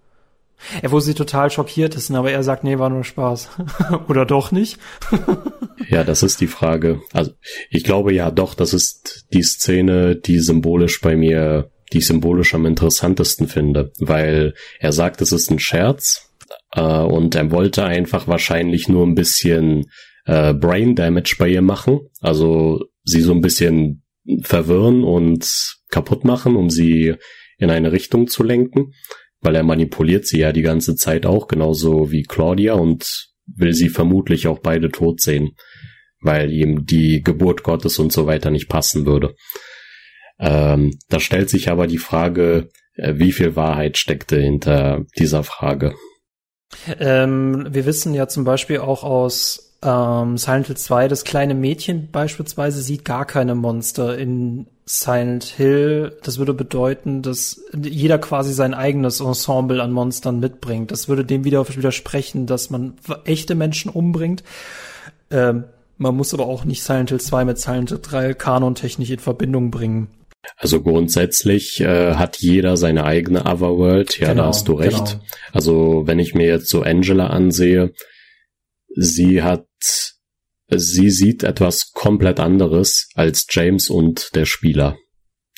[0.82, 3.50] Er, wo sie total schockiert ist, aber er sagt, nee, war nur Spaß.
[4.08, 4.80] Oder doch nicht?
[5.90, 7.02] ja, das ist die Frage.
[7.12, 7.32] Also,
[7.70, 12.54] ich glaube ja doch, das ist die Szene, die symbolisch bei mir, die ich symbolisch
[12.54, 16.34] am interessantesten finde, weil er sagt, es ist ein Scherz,
[16.72, 19.92] äh, und er wollte einfach wahrscheinlich nur ein bisschen
[20.26, 24.04] äh, Brain Damage bei ihr machen, also sie so ein bisschen
[24.42, 27.16] verwirren und kaputt machen, um sie
[27.58, 28.92] in eine Richtung zu lenken
[29.44, 33.90] weil er manipuliert sie ja die ganze Zeit auch, genauso wie Claudia und will sie
[33.90, 35.52] vermutlich auch beide tot sehen,
[36.22, 39.36] weil ihm die Geburt Gottes und so weiter nicht passen würde.
[40.40, 45.94] Ähm, da stellt sich aber die Frage, äh, wie viel Wahrheit steckte hinter dieser Frage.
[47.00, 52.10] Ähm, wir wissen ja zum Beispiel auch aus ähm, Silent Hill 2, das kleine Mädchen
[52.12, 58.74] beispielsweise sieht gar keine Monster in Silent Hill, das würde bedeuten, dass jeder quasi sein
[58.74, 60.92] eigenes Ensemble an Monstern mitbringt.
[60.92, 64.44] Das würde dem wieder widersprechen, dass man echte Menschen umbringt.
[65.32, 65.66] Ähm,
[65.98, 69.72] man muss aber auch nicht Silent Hill 2 mit Silent Hill 3 kanontechnisch in Verbindung
[69.72, 70.10] bringen.
[70.58, 75.12] Also grundsätzlich äh, hat jeder seine eigene Otherworld, ja, genau, da hast du recht.
[75.12, 75.24] Genau.
[75.54, 77.94] Also wenn ich mir jetzt so Angela ansehe,
[78.96, 79.66] sie hat
[80.80, 84.98] sie sieht etwas komplett anderes als James und der Spieler.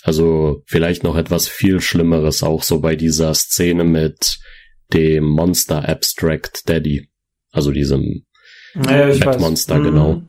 [0.03, 4.37] Also vielleicht noch etwas viel Schlimmeres auch so bei dieser Szene mit
[4.93, 7.09] dem Monster Abstract Daddy.
[7.51, 8.25] Also diesem
[8.75, 10.13] ja, Monster, genau.
[10.13, 10.27] Mhm.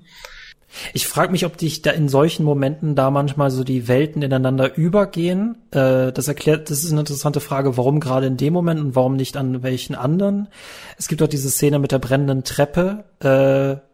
[0.93, 4.77] Ich frage mich, ob dich da in solchen Momenten da manchmal so die Welten ineinander
[4.77, 5.57] übergehen.
[5.71, 9.17] Äh, das erklärt, das ist eine interessante Frage, warum gerade in dem Moment und warum
[9.17, 10.49] nicht an welchen anderen.
[10.99, 13.86] Es gibt auch diese Szene mit der brennenden Treppe, äh,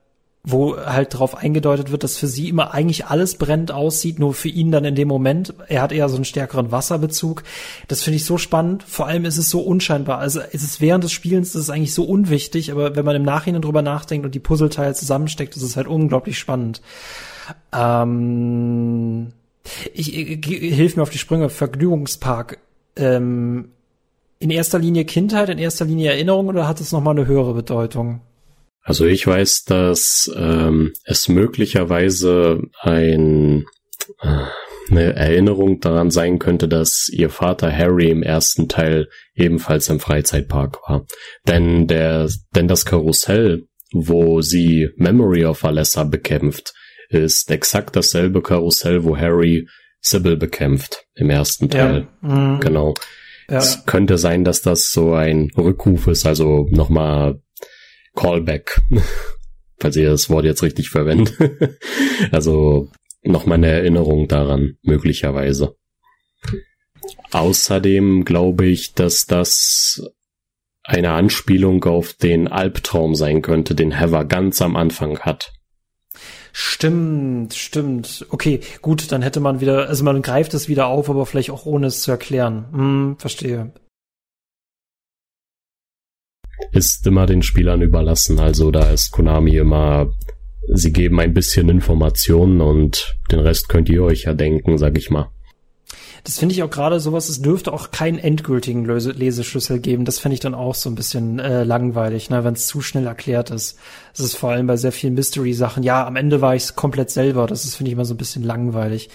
[0.44, 4.48] wo halt darauf eingedeutet wird, dass für sie immer eigentlich alles brennend aussieht, nur für
[4.48, 5.54] ihn dann in dem Moment.
[5.68, 7.44] Er hat eher so einen stärkeren Wasserbezug.
[7.86, 8.82] Das finde ich so spannend.
[8.82, 10.18] Vor allem ist es so unscheinbar.
[10.18, 13.22] Also ist es während des Spielens, das ist eigentlich so unwichtig, aber wenn man im
[13.22, 16.82] Nachhinein drüber nachdenkt und die Puzzleteile zusammensteckt, ist es halt unglaublich spannend.
[17.72, 19.32] Ähm,
[19.94, 21.50] ich hilf mir auf die Sprünge.
[21.50, 22.58] Vergnügungspark.
[22.96, 23.68] Ähm,
[24.40, 28.22] in erster Linie Kindheit, in erster Linie Erinnerung oder hat es nochmal eine höhere Bedeutung?
[28.82, 33.64] Also ich weiß, dass ähm, es möglicherweise ein,
[34.20, 34.44] äh,
[34.90, 40.80] eine Erinnerung daran sein könnte, dass ihr Vater Harry im ersten Teil ebenfalls im Freizeitpark
[40.88, 41.06] war.
[41.46, 46.72] Denn der, denn das Karussell, wo sie Memory of Alessa bekämpft,
[47.08, 49.68] ist exakt dasselbe Karussell, wo Harry
[50.00, 52.08] Sybil bekämpft im ersten Teil.
[52.22, 52.28] Ja.
[52.28, 52.60] Mhm.
[52.60, 52.94] Genau.
[53.48, 53.58] Ja.
[53.58, 57.41] Es könnte sein, dass das so ein Rückruf ist, also nochmal
[58.14, 58.82] Callback,
[59.78, 61.34] falls ihr das Wort jetzt richtig verwendet.
[62.32, 62.90] also
[63.22, 65.76] nochmal eine Erinnerung daran, möglicherweise.
[67.30, 70.02] Außerdem glaube ich, dass das
[70.84, 75.52] eine Anspielung auf den Albtraum sein könnte, den Heather ganz am Anfang hat.
[76.52, 78.26] Stimmt, stimmt.
[78.28, 81.64] Okay, gut, dann hätte man wieder, also man greift es wieder auf, aber vielleicht auch
[81.64, 82.66] ohne es zu erklären.
[82.72, 83.72] Hm, verstehe
[86.72, 88.40] ist immer den Spielern überlassen.
[88.40, 90.10] Also da ist Konami immer,
[90.72, 95.10] sie geben ein bisschen Informationen und den Rest könnt ihr euch ja denken, sag ich
[95.10, 95.30] mal.
[96.24, 100.04] Das finde ich auch gerade sowas, es dürfte auch keinen endgültigen Leseschlüssel geben.
[100.04, 103.06] Das finde ich dann auch so ein bisschen äh, langweilig, ne, wenn es zu schnell
[103.06, 103.76] erklärt ist.
[104.16, 105.82] Das ist vor allem bei sehr vielen Mystery-Sachen.
[105.82, 107.48] Ja, am Ende war ich komplett selber.
[107.48, 109.10] Das ist, finde ich, immer so ein bisschen langweilig.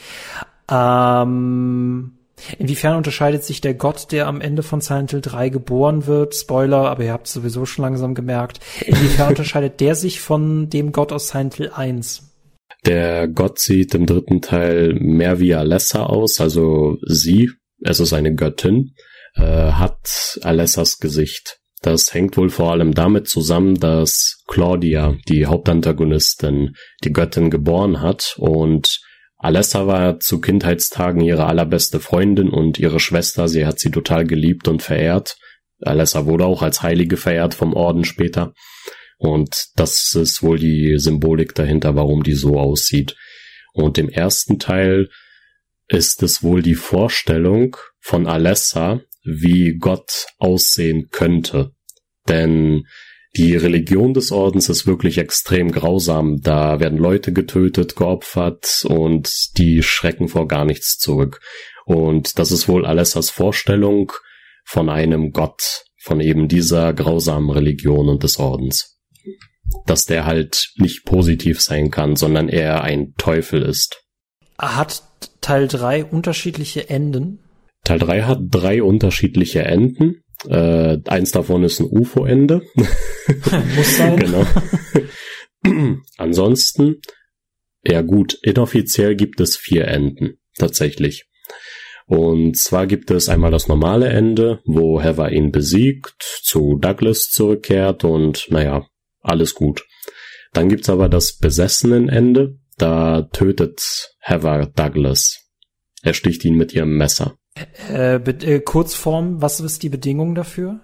[0.70, 2.17] Ähm,
[2.60, 6.90] Inwiefern unterscheidet sich der Gott, der am Ende von Silent Hill 3 geboren wird, Spoiler,
[6.90, 11.12] aber ihr habt es sowieso schon langsam gemerkt, inwiefern unterscheidet der sich von dem Gott
[11.12, 12.24] aus Silent Hill 1?
[12.86, 17.50] Der Gott sieht im dritten Teil mehr wie Alessa aus, also sie,
[17.82, 18.94] es ist eine Göttin,
[19.36, 21.60] äh, hat Alessas Gesicht.
[21.82, 28.36] Das hängt wohl vor allem damit zusammen, dass Claudia, die Hauptantagonistin, die Göttin geboren hat
[28.38, 29.00] und
[29.38, 34.68] Alessa war zu Kindheitstagen ihre allerbeste Freundin und ihre Schwester, sie hat sie total geliebt
[34.68, 35.38] und verehrt.
[35.82, 38.54] Alessa wurde auch als Heilige verehrt vom Orden später.
[39.20, 43.16] Und das ist wohl die Symbolik dahinter, warum die so aussieht.
[43.74, 45.10] Und im ersten Teil
[45.88, 51.72] ist es wohl die Vorstellung von Alessa, wie Gott aussehen könnte.
[52.28, 52.86] Denn
[53.38, 56.42] die Religion des Ordens ist wirklich extrem grausam.
[56.42, 61.40] Da werden Leute getötet, geopfert und die schrecken vor gar nichts zurück.
[61.86, 64.12] Und das ist wohl Alessas Vorstellung
[64.66, 69.00] von einem Gott, von eben dieser grausamen Religion und des Ordens.
[69.86, 74.04] Dass der halt nicht positiv sein kann, sondern eher ein Teufel ist.
[74.58, 75.04] Hat
[75.42, 77.40] Teil 3 unterschiedliche Enden?
[77.84, 80.24] Teil 3 hat drei unterschiedliche Enden.
[80.46, 82.62] Äh, eins davon ist ein UFO-Ende.
[83.76, 84.18] Muss sein.
[84.20, 84.46] genau.
[86.18, 87.02] Ansonsten,
[87.84, 91.28] ja gut, inoffiziell gibt es vier Enden, tatsächlich.
[92.06, 98.06] Und zwar gibt es einmal das normale Ende, wo Heather ihn besiegt, zu Douglas zurückkehrt
[98.06, 98.88] und naja,
[99.20, 99.86] alles gut.
[100.54, 105.50] Dann gibt's aber das besessenen Ende, da tötet Heather Douglas.
[106.02, 107.37] Er sticht ihn mit ihrem Messer.
[107.90, 110.80] Äh, äh, Kurzform, was ist die Bedingung dafür?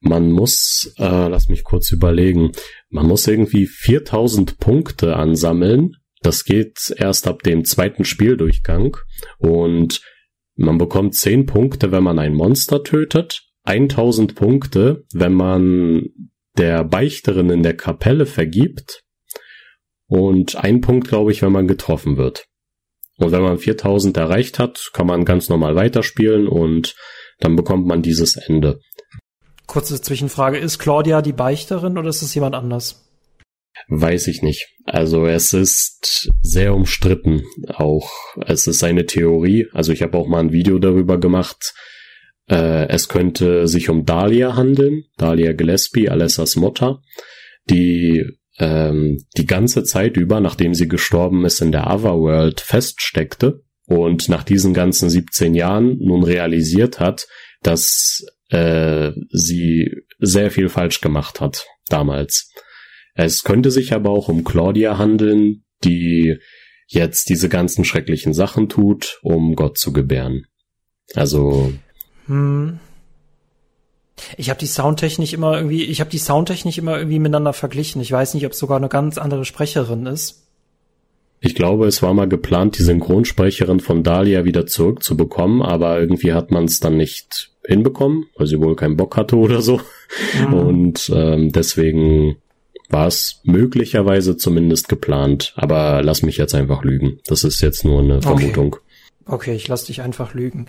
[0.00, 2.52] Man muss, äh, lass mich kurz überlegen,
[2.88, 5.96] man muss irgendwie 4000 Punkte ansammeln.
[6.20, 8.96] Das geht erst ab dem zweiten Spieldurchgang
[9.38, 10.02] und
[10.56, 16.08] man bekommt 10 Punkte, wenn man ein Monster tötet, 1000 Punkte, wenn man
[16.56, 19.04] der Beichterin in der Kapelle vergibt
[20.08, 22.46] und ein Punkt, glaube ich, wenn man getroffen wird.
[23.18, 26.94] Und wenn man 4000 erreicht hat, kann man ganz normal weiterspielen und
[27.40, 28.80] dann bekommt man dieses Ende.
[29.66, 33.04] Kurze Zwischenfrage, ist Claudia die Beichterin oder ist es jemand anders?
[33.88, 34.68] Weiß ich nicht.
[34.84, 37.42] Also es ist sehr umstritten.
[37.68, 38.10] Auch
[38.46, 39.66] es ist eine Theorie.
[39.72, 41.74] Also ich habe auch mal ein Video darüber gemacht.
[42.48, 45.04] Äh, es könnte sich um Dahlia handeln.
[45.16, 47.02] Dahlia Gillespie, Alessas Mutter,
[47.70, 54.28] die ähm, die ganze Zeit über, nachdem sie gestorben ist, in der Otherworld feststeckte und
[54.28, 57.26] nach diesen ganzen 17 Jahren nun realisiert hat,
[57.62, 62.52] dass äh, sie sehr viel falsch gemacht hat damals.
[63.14, 66.38] Es könnte sich aber auch um Claudia handeln, die
[66.86, 70.46] jetzt diese ganzen schrecklichen Sachen tut, um Gott zu gebären.
[71.14, 71.72] Also.
[72.26, 72.80] Hm.
[74.36, 78.00] Ich habe die Soundtechnik immer irgendwie, ich habe die Soundtechnik immer irgendwie miteinander verglichen.
[78.00, 80.44] Ich weiß nicht, ob es sogar eine ganz andere Sprecherin ist.
[81.40, 86.50] Ich glaube, es war mal geplant, die Synchronsprecherin von Dahlia wieder zurückzubekommen, aber irgendwie hat
[86.50, 89.80] man es dann nicht hinbekommen, weil sie wohl keinen Bock hatte oder so.
[90.48, 90.54] Mhm.
[90.54, 92.38] Und ähm, deswegen
[92.88, 95.52] war es möglicherweise zumindest geplant.
[95.56, 97.20] Aber lass mich jetzt einfach lügen.
[97.26, 98.74] Das ist jetzt nur eine Vermutung.
[98.74, 98.82] Okay.
[99.28, 100.66] Okay, ich lass dich einfach lügen.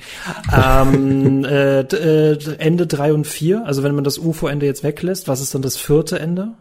[0.54, 5.42] ähm, äh, äh, Ende drei und vier, also wenn man das UFO-Ende jetzt weglässt, was
[5.42, 6.56] ist dann das vierte Ende?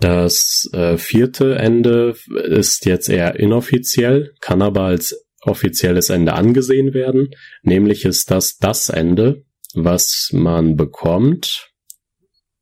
[0.00, 2.14] Das äh, vierte Ende
[2.48, 7.30] ist jetzt eher inoffiziell, kann aber als offizielles Ende angesehen werden.
[7.62, 11.70] Nämlich ist das das Ende, was man bekommt,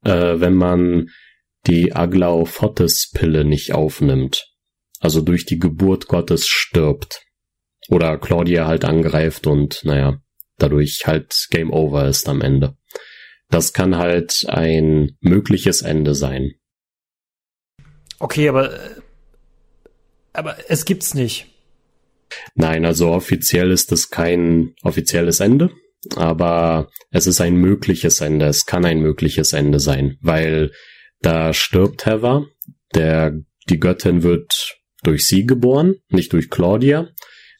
[0.04, 1.08] äh, wenn man
[1.66, 4.50] die Aglaophotis-Pille nicht aufnimmt.
[5.00, 7.23] Also durch die Geburt Gottes stirbt.
[7.88, 10.18] Oder Claudia halt angreift und naja,
[10.58, 12.76] dadurch halt Game Over ist am Ende.
[13.50, 16.52] Das kann halt ein mögliches Ende sein.
[18.18, 18.70] Okay, aber
[20.32, 21.46] aber es gibt's nicht.
[22.54, 25.70] Nein, also offiziell ist es kein offizielles Ende,
[26.16, 28.46] aber es ist ein mögliches Ende.
[28.46, 30.72] Es kann ein mögliches Ende sein, weil
[31.20, 32.46] da stirbt Heather,
[32.94, 37.08] der die Göttin wird durch sie geboren, nicht durch Claudia.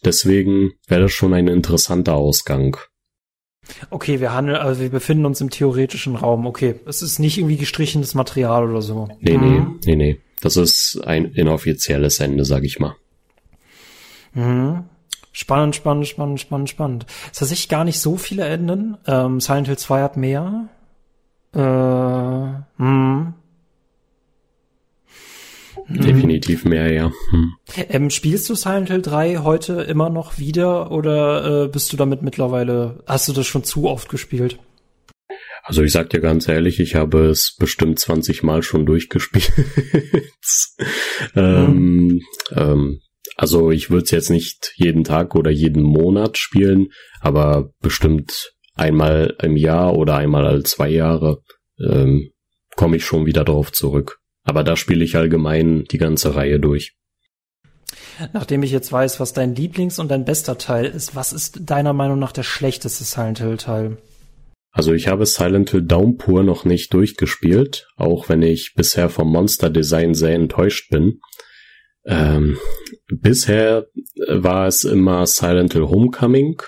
[0.05, 2.77] Deswegen wäre das schon ein interessanter Ausgang.
[3.91, 6.47] Okay, wir handeln, also wir befinden uns im theoretischen Raum.
[6.47, 9.09] Okay, es ist nicht irgendwie gestrichenes Material oder so.
[9.21, 9.81] Nee, mhm.
[9.87, 10.21] nee, nee, nee.
[10.41, 12.95] Das ist ein inoffizielles Ende, sag ich mal.
[14.35, 14.85] Mhm.
[15.33, 17.07] Spannend, spannend, spannend, spannend, spannend.
[17.33, 18.99] Es hat sich gar nicht so viele Enden.
[19.07, 20.69] Ähm, Silent Hill 2 hat mehr.
[21.55, 23.35] Äh, hm.
[25.89, 27.13] Definitiv mehr, ja.
[27.31, 27.53] Hm.
[27.89, 32.23] Ähm, spielst du Silent Hill 3 heute immer noch wieder oder äh, bist du damit
[32.23, 34.59] mittlerweile, hast du das schon zu oft gespielt?
[35.63, 39.53] Also ich sag dir ganz ehrlich, ich habe es bestimmt 20 Mal schon durchgespielt.
[41.35, 42.21] ähm,
[42.55, 43.01] ähm,
[43.37, 46.89] also ich würde es jetzt nicht jeden Tag oder jeden Monat spielen,
[47.21, 51.43] aber bestimmt einmal im Jahr oder einmal alle zwei Jahre
[51.81, 52.31] ähm,
[52.77, 54.19] komme ich schon wieder drauf zurück.
[54.45, 56.97] Aber da spiele ich allgemein die ganze Reihe durch.
[58.33, 61.93] Nachdem ich jetzt weiß, was dein Lieblings- und dein bester Teil ist, was ist deiner
[61.93, 63.99] Meinung nach der schlechteste Silent Hill Teil?
[64.71, 69.71] Also ich habe Silent Hill Downpour noch nicht durchgespielt, auch wenn ich bisher vom Monster
[69.71, 71.21] Design sehr enttäuscht bin.
[72.05, 72.59] Ähm,
[73.07, 73.87] bisher
[74.29, 76.61] war es immer Silent Hill Homecoming,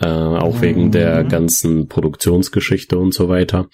[0.00, 0.62] äh, auch mhm.
[0.62, 3.68] wegen der ganzen Produktionsgeschichte und so weiter.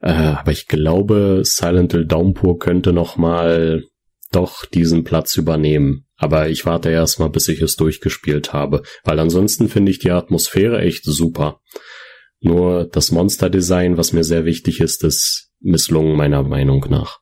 [0.00, 3.84] Äh, aber ich glaube, Silent Hill Downpour könnte noch mal
[4.32, 6.06] doch diesen Platz übernehmen.
[6.16, 10.80] Aber ich warte erstmal, bis ich es durchgespielt habe, weil ansonsten finde ich die Atmosphäre
[10.80, 11.60] echt super.
[12.40, 17.18] Nur das Monster-Design, was mir sehr wichtig ist, ist misslungen meiner Meinung nach.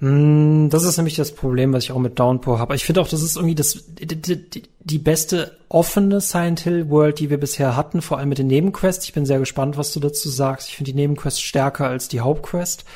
[0.00, 2.74] Hm, das ist nämlich das Problem, was ich auch mit Downpour habe.
[2.74, 7.28] Ich finde auch, das ist irgendwie das, die, die, beste offene Silent Hill World, die
[7.28, 9.04] wir bisher hatten, vor allem mit den Nebenquests.
[9.04, 10.68] Ich bin sehr gespannt, was du dazu sagst.
[10.68, 12.86] Ich finde die Nebenquests stärker als die Hauptquest.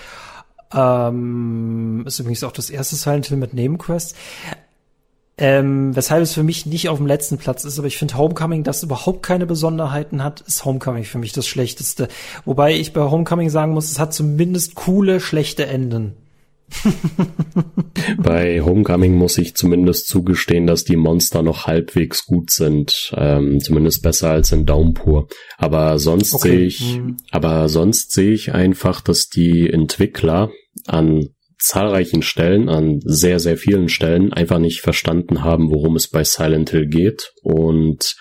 [0.73, 4.15] Ähm, ist übrigens auch das erste Silent Hill mit Nebenquests.
[5.37, 8.63] Ähm, weshalb es für mich nicht auf dem letzten Platz ist, aber ich finde Homecoming,
[8.63, 12.09] das überhaupt keine Besonderheiten hat, ist Homecoming für mich das Schlechteste.
[12.47, 16.15] Wobei ich bei Homecoming sagen muss, es hat zumindest coole, schlechte Enden.
[18.19, 24.03] Bei Homecoming muss ich zumindest zugestehen, dass die Monster noch halbwegs gut sind, ähm, zumindest
[24.03, 25.29] besser als in Downpour.
[25.57, 26.49] Aber sonst okay.
[26.49, 27.17] sehe ich, mhm.
[27.31, 30.51] aber sonst sehe ich einfach, dass die Entwickler
[30.87, 36.25] an zahlreichen Stellen, an sehr, sehr vielen Stellen einfach nicht verstanden haben, worum es bei
[36.25, 38.17] Silent Hill geht und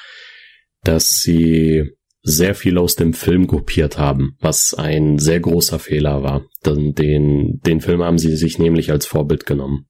[0.84, 1.92] dass sie
[2.24, 6.44] sehr viel aus dem Film kopiert haben, was ein sehr großer Fehler war.
[6.66, 9.86] Den, den, den Film haben sie sich nämlich als Vorbild genommen.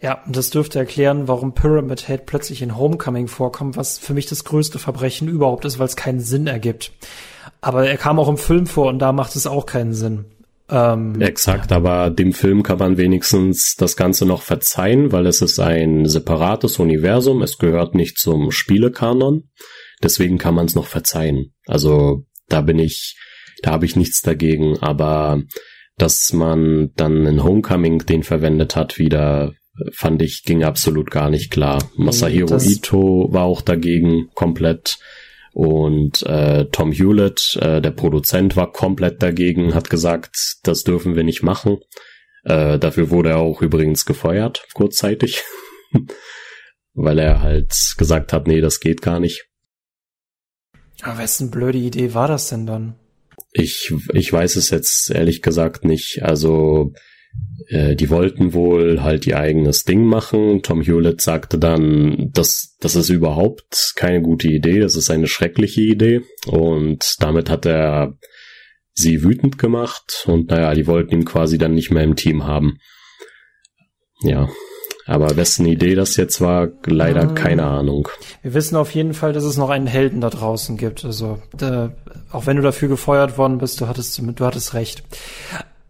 [0.00, 4.26] Ja, und das dürfte erklären, warum Pyramid Head plötzlich in Homecoming vorkommt, was für mich
[4.26, 6.92] das größte Verbrechen überhaupt ist, weil es keinen Sinn ergibt.
[7.60, 10.26] Aber er kam auch im Film vor und da macht es auch keinen Sinn.
[10.70, 15.58] Ähm, Exakt, aber dem Film kann man wenigstens das Ganze noch verzeihen, weil es ist
[15.58, 19.48] ein separates Universum, es gehört nicht zum Spielekanon.
[20.02, 21.54] Deswegen kann man es noch verzeihen.
[21.66, 23.16] Also da bin ich,
[23.62, 24.78] da habe ich nichts dagegen.
[24.78, 25.42] Aber
[25.96, 29.52] dass man dann in Homecoming den verwendet hat, wieder
[29.92, 31.90] fand ich, ging absolut gar nicht klar.
[31.96, 34.98] Masahiro das Ito war auch dagegen komplett.
[35.52, 41.24] Und äh, Tom Hewlett, äh, der Produzent, war komplett dagegen, hat gesagt, das dürfen wir
[41.24, 41.78] nicht machen.
[42.44, 45.42] Äh, dafür wurde er auch übrigens gefeuert, kurzzeitig.
[46.94, 49.47] Weil er halt gesagt hat, nee, das geht gar nicht.
[51.02, 52.94] Aber wessen blöde Idee war das denn dann?
[53.52, 56.22] Ich, ich weiß es jetzt ehrlich gesagt nicht.
[56.22, 56.92] Also,
[57.68, 60.62] äh, die wollten wohl halt ihr eigenes Ding machen.
[60.62, 65.82] Tom Hewlett sagte dann, dass das ist überhaupt keine gute Idee, das ist eine schreckliche
[65.82, 66.22] Idee.
[66.46, 68.16] Und damit hat er
[68.94, 72.78] sie wütend gemacht und naja, die wollten ihn quasi dann nicht mehr im Team haben.
[74.22, 74.48] Ja,
[75.08, 78.08] aber wessen Idee das jetzt war, leider ähm, keine Ahnung.
[78.42, 81.02] Wir wissen auf jeden Fall, dass es noch einen Helden da draußen gibt.
[81.04, 81.88] Also, äh,
[82.30, 85.02] auch wenn du dafür gefeuert worden bist, du hattest, du hattest recht.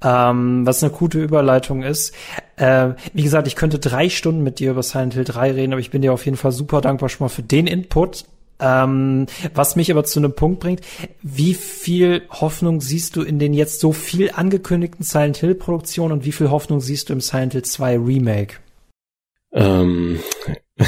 [0.05, 2.15] Ähm, was eine gute Überleitung ist.
[2.55, 5.81] Äh, wie gesagt, ich könnte drei Stunden mit dir über Silent Hill 3 reden, aber
[5.81, 8.25] ich bin dir auf jeden Fall super dankbar schon mal für den Input.
[8.61, 10.81] Ähm, was mich aber zu einem Punkt bringt,
[11.23, 16.25] wie viel Hoffnung siehst du in den jetzt so viel angekündigten Silent Hill Produktionen und
[16.25, 18.55] wie viel Hoffnung siehst du im Silent Hill 2 Remake?
[19.53, 20.21] Ähm,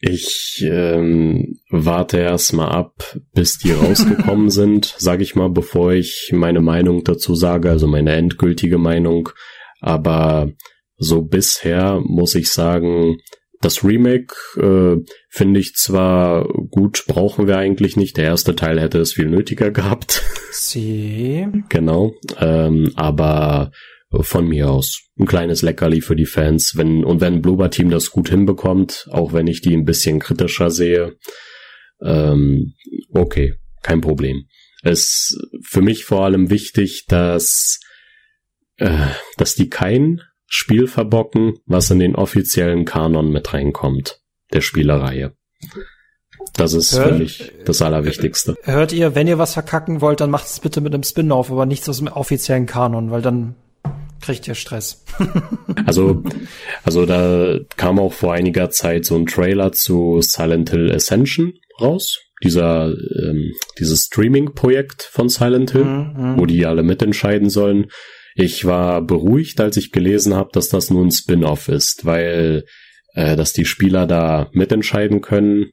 [0.00, 6.60] ich ähm, warte erstmal ab, bis die rausgekommen sind, sage ich mal, bevor ich meine
[6.60, 9.30] Meinung dazu sage, also meine endgültige Meinung.
[9.80, 10.50] Aber
[10.96, 13.18] so bisher muss ich sagen,
[13.60, 18.16] das Remake äh, finde ich zwar gut, brauchen wir eigentlich nicht.
[18.16, 20.22] Der erste Teil hätte es viel nötiger gehabt.
[20.52, 21.46] Sie.
[21.68, 22.14] genau.
[22.38, 23.70] Ähm, aber
[24.20, 25.00] von mir aus.
[25.18, 26.76] Ein kleines Leckerli für die Fans.
[26.76, 30.70] Wenn, und wenn Bloober Team das gut hinbekommt, auch wenn ich die ein bisschen kritischer
[30.70, 31.16] sehe,
[32.02, 32.74] ähm,
[33.12, 34.44] okay, kein Problem.
[34.82, 37.80] Es ist für mich vor allem wichtig, dass,
[38.76, 44.20] äh, dass die kein Spiel verbocken, was in den offiziellen Kanon mit reinkommt,
[44.52, 45.34] der Spielereihe.
[46.52, 48.54] Das ist Hört- für mich das Allerwichtigste.
[48.62, 51.66] Hört ihr, wenn ihr was verkacken wollt, dann macht es bitte mit einem Spin-off, aber
[51.66, 53.56] nichts aus dem offiziellen Kanon, weil dann
[54.20, 55.04] kriegt ihr Stress.
[55.84, 56.24] Also,
[56.82, 62.18] also da kam auch vor einiger Zeit so ein Trailer zu Silent Hill Ascension raus.
[62.42, 67.86] Dieser, ähm, dieses Streaming-Projekt von Silent Hill, wo die alle mitentscheiden sollen.
[68.34, 72.64] Ich war beruhigt, als ich gelesen habe, dass das nur ein Spin-off ist, weil
[73.14, 75.72] äh, dass die Spieler da mitentscheiden können,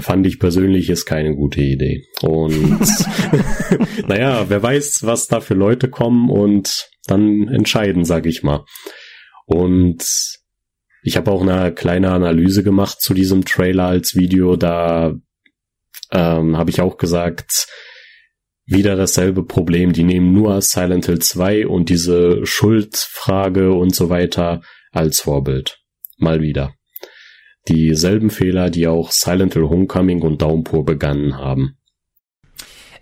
[0.00, 2.04] fand ich persönlich ist keine gute Idee.
[2.22, 2.88] Und
[4.08, 8.64] naja, wer weiß, was da für Leute kommen und dann entscheiden, sag ich mal.
[9.46, 10.04] Und
[11.02, 14.56] ich habe auch eine kleine Analyse gemacht zu diesem Trailer als Video.
[14.56, 15.14] Da
[16.10, 17.68] ähm, habe ich auch gesagt,
[18.66, 19.92] wieder dasselbe Problem.
[19.92, 25.78] Die nehmen nur Silent Hill 2 und diese Schuldfrage und so weiter als Vorbild.
[26.18, 26.75] Mal wieder.
[27.68, 31.76] Dieselben Fehler, die auch Silent Hill Homecoming und Downpour begangen haben.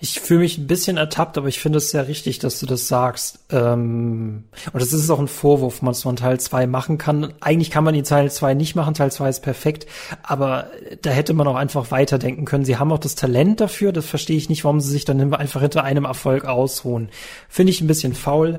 [0.01, 2.89] Ich fühle mich ein bisschen ertappt, aber ich finde es sehr richtig, dass du das
[2.89, 3.39] sagst.
[3.51, 7.33] Ähm, und das ist auch ein Vorwurf, was man Teil 2 machen kann.
[7.41, 9.87] Eigentlich kann man die Teil 2 nicht machen, Teil 2 ist perfekt,
[10.23, 10.67] aber
[11.01, 12.67] da hätte man auch einfach weiterdenken können.
[12.67, 15.63] Sie haben auch das Talent dafür, das verstehe ich nicht, warum sie sich dann einfach
[15.63, 17.09] hinter einem Erfolg ausruhen.
[17.49, 18.59] Finde ich ein bisschen faul.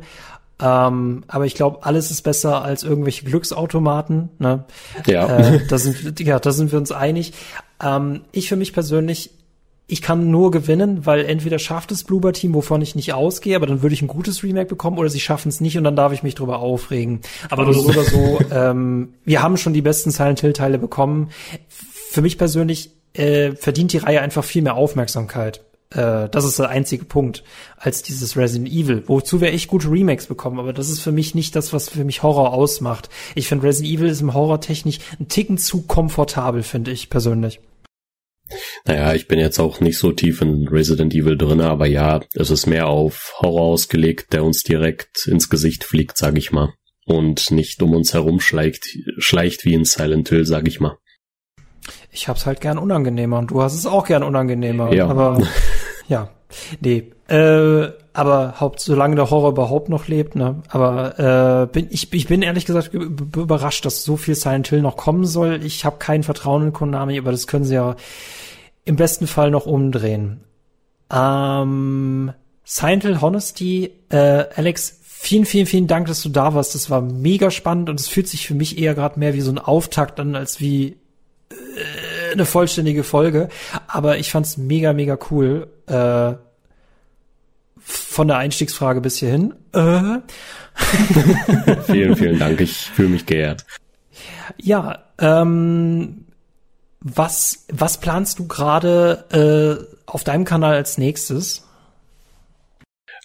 [0.62, 4.30] Ähm, aber ich glaube, alles ist besser als irgendwelche Glücksautomaten.
[4.40, 4.64] Ne?
[5.06, 5.38] Ja.
[5.38, 7.34] Äh, da sind, ja, da sind wir uns einig.
[7.84, 9.32] Ähm, ich für mich persönlich,
[9.88, 13.68] ich kann nur gewinnen, weil entweder schafft es Bloober Team, wovon ich nicht ausgehe, aber
[13.68, 16.14] dann würde ich ein gutes Remake bekommen, oder sie schaffen es nicht und dann darf
[16.14, 17.20] ich mich drüber aufregen.
[17.50, 21.32] Aber so oder so, ähm, wir haben schon die besten Silent Hill Teile bekommen.
[21.68, 25.65] Für mich persönlich äh, verdient die Reihe einfach viel mehr Aufmerksamkeit.
[25.92, 27.44] Äh, das ist der einzige Punkt,
[27.78, 31.36] als dieses Resident Evil, wozu wir echt gute Remakes bekommen, aber das ist für mich
[31.36, 33.10] nicht das, was für mich Horror ausmacht.
[33.36, 37.60] Ich finde Resident Evil ist im Horror technisch ein Ticken zu komfortabel, finde ich persönlich.
[38.86, 42.52] Naja, ich bin jetzt auch nicht so tief in Resident Evil drin, aber ja, es
[42.52, 46.74] ist mehr auf Horror ausgelegt, der uns direkt ins Gesicht fliegt, sag ich mal.
[47.06, 50.98] Und nicht um uns herum schleicht, schleicht wie in Silent Hill, sag ich mal.
[52.16, 54.94] Ich hab's halt gern unangenehmer und du hast es auch gern unangenehmer.
[54.94, 55.08] Ja.
[55.08, 55.38] Aber
[56.08, 56.30] ja,
[56.80, 57.12] nee.
[57.28, 60.62] Äh, aber haupt, solange der Horror überhaupt noch lebt, ne?
[60.70, 64.96] Aber äh, bin ich, ich bin ehrlich gesagt überrascht, dass so viel Silent Hill noch
[64.96, 65.62] kommen soll.
[65.66, 67.98] Ich habe kein Vertrauen in Konami, aber das können sie ja
[68.86, 70.40] im besten Fall noch umdrehen.
[71.12, 72.32] Ähm,
[72.64, 76.76] Silent Hill Honesty, äh, Alex, vielen, vielen, vielen Dank, dass du da warst.
[76.76, 79.52] Das war mega spannend und es fühlt sich für mich eher gerade mehr wie so
[79.52, 80.96] ein Auftakt an, als wie
[81.52, 81.56] äh,
[82.36, 83.50] eine vollständige Folge.
[83.88, 85.68] Aber ich fand's mega, mega cool.
[85.88, 86.34] Äh,
[87.78, 89.54] von der Einstiegsfrage bis hierhin.
[89.74, 90.20] Äh,
[91.84, 92.60] Vielen, vielen Dank.
[92.60, 93.66] Ich fühle mich geehrt.
[94.58, 96.26] ja, ähm,
[97.00, 101.65] was, was planst du gerade äh, auf deinem Kanal als nächstes?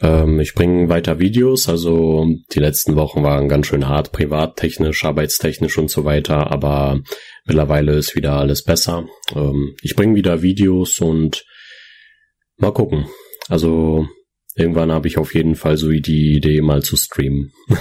[0.02, 5.76] Ähm, ich bringe weiter Videos, also die letzten Wochen waren ganz schön hart, privattechnisch, arbeitstechnisch
[5.78, 7.00] und so weiter, aber
[7.44, 9.06] mittlerweile ist wieder alles besser.
[9.34, 11.44] Ähm, ich bringe wieder Videos und
[12.56, 13.06] mal gucken.
[13.48, 14.06] Also
[14.54, 17.52] irgendwann habe ich auf jeden Fall so die Idee, mal zu streamen.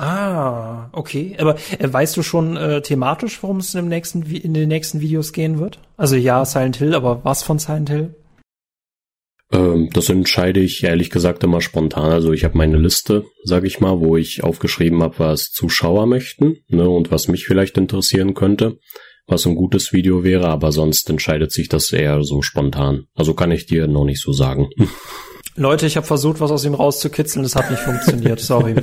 [0.00, 1.36] Ah, okay.
[1.40, 5.00] Aber äh, weißt du schon äh, thematisch, worum es in, dem nächsten, in den nächsten
[5.00, 5.80] Videos gehen wird?
[5.96, 8.14] Also ja, Silent Hill, aber was von Silent Hill?
[9.52, 12.12] Ähm, das entscheide ich ehrlich gesagt immer spontan.
[12.12, 16.58] Also ich habe meine Liste, sage ich mal, wo ich aufgeschrieben habe, was Zuschauer möchten
[16.68, 18.78] ne, und was mich vielleicht interessieren könnte,
[19.26, 23.06] was ein gutes Video wäre, aber sonst entscheidet sich das eher so spontan.
[23.14, 24.68] Also kann ich dir noch nicht so sagen.
[25.56, 28.76] Leute, ich habe versucht, was aus ihm rauszukitzeln, das hat nicht funktioniert, sorry.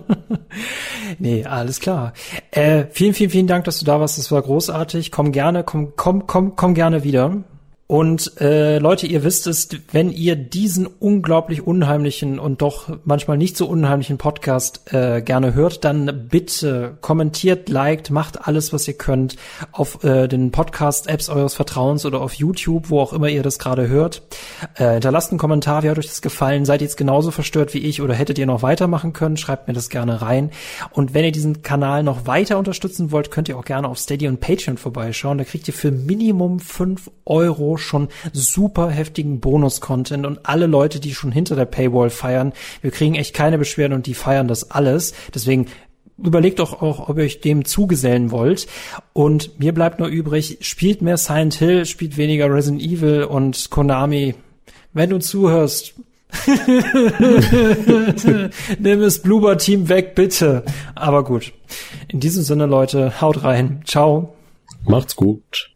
[1.18, 2.14] nee, alles klar.
[2.52, 5.10] Äh, vielen, vielen, vielen Dank, dass du da warst, das war großartig.
[5.10, 7.44] Komm gerne, komm, komm, komm, komm gerne wieder.
[7.92, 13.54] Und äh, Leute, ihr wisst es, wenn ihr diesen unglaublich unheimlichen und doch manchmal nicht
[13.54, 19.36] so unheimlichen Podcast äh, gerne hört, dann bitte kommentiert, liked, macht alles, was ihr könnt
[19.72, 23.88] auf äh, den Podcast-Apps eures Vertrauens oder auf YouTube, wo auch immer ihr das gerade
[23.88, 24.22] hört.
[24.76, 26.64] Äh, hinterlasst einen Kommentar, wie hat euch das gefallen?
[26.64, 29.36] Seid ihr jetzt genauso verstört wie ich oder hättet ihr noch weitermachen können?
[29.36, 30.50] Schreibt mir das gerne rein.
[30.92, 34.28] Und wenn ihr diesen Kanal noch weiter unterstützen wollt, könnt ihr auch gerne auf Steady
[34.28, 35.36] und Patreon vorbeischauen.
[35.36, 41.14] Da kriegt ihr für Minimum fünf Euro schon super heftigen Bonus-Content und alle Leute, die
[41.14, 45.14] schon hinter der Paywall feiern, wir kriegen echt keine Beschwerden und die feiern das alles.
[45.34, 45.66] Deswegen
[46.22, 48.66] überlegt doch auch, ob ihr euch dem zugesellen wollt.
[49.12, 54.34] Und mir bleibt nur übrig, spielt mehr Silent Hill, spielt weniger Resident Evil und Konami.
[54.92, 55.94] Wenn du zuhörst,
[58.78, 60.64] nimm das Bloober Team weg, bitte.
[60.94, 61.52] Aber gut.
[62.08, 63.82] In diesem Sinne, Leute, haut rein.
[63.84, 64.34] Ciao.
[64.84, 65.71] Macht's gut.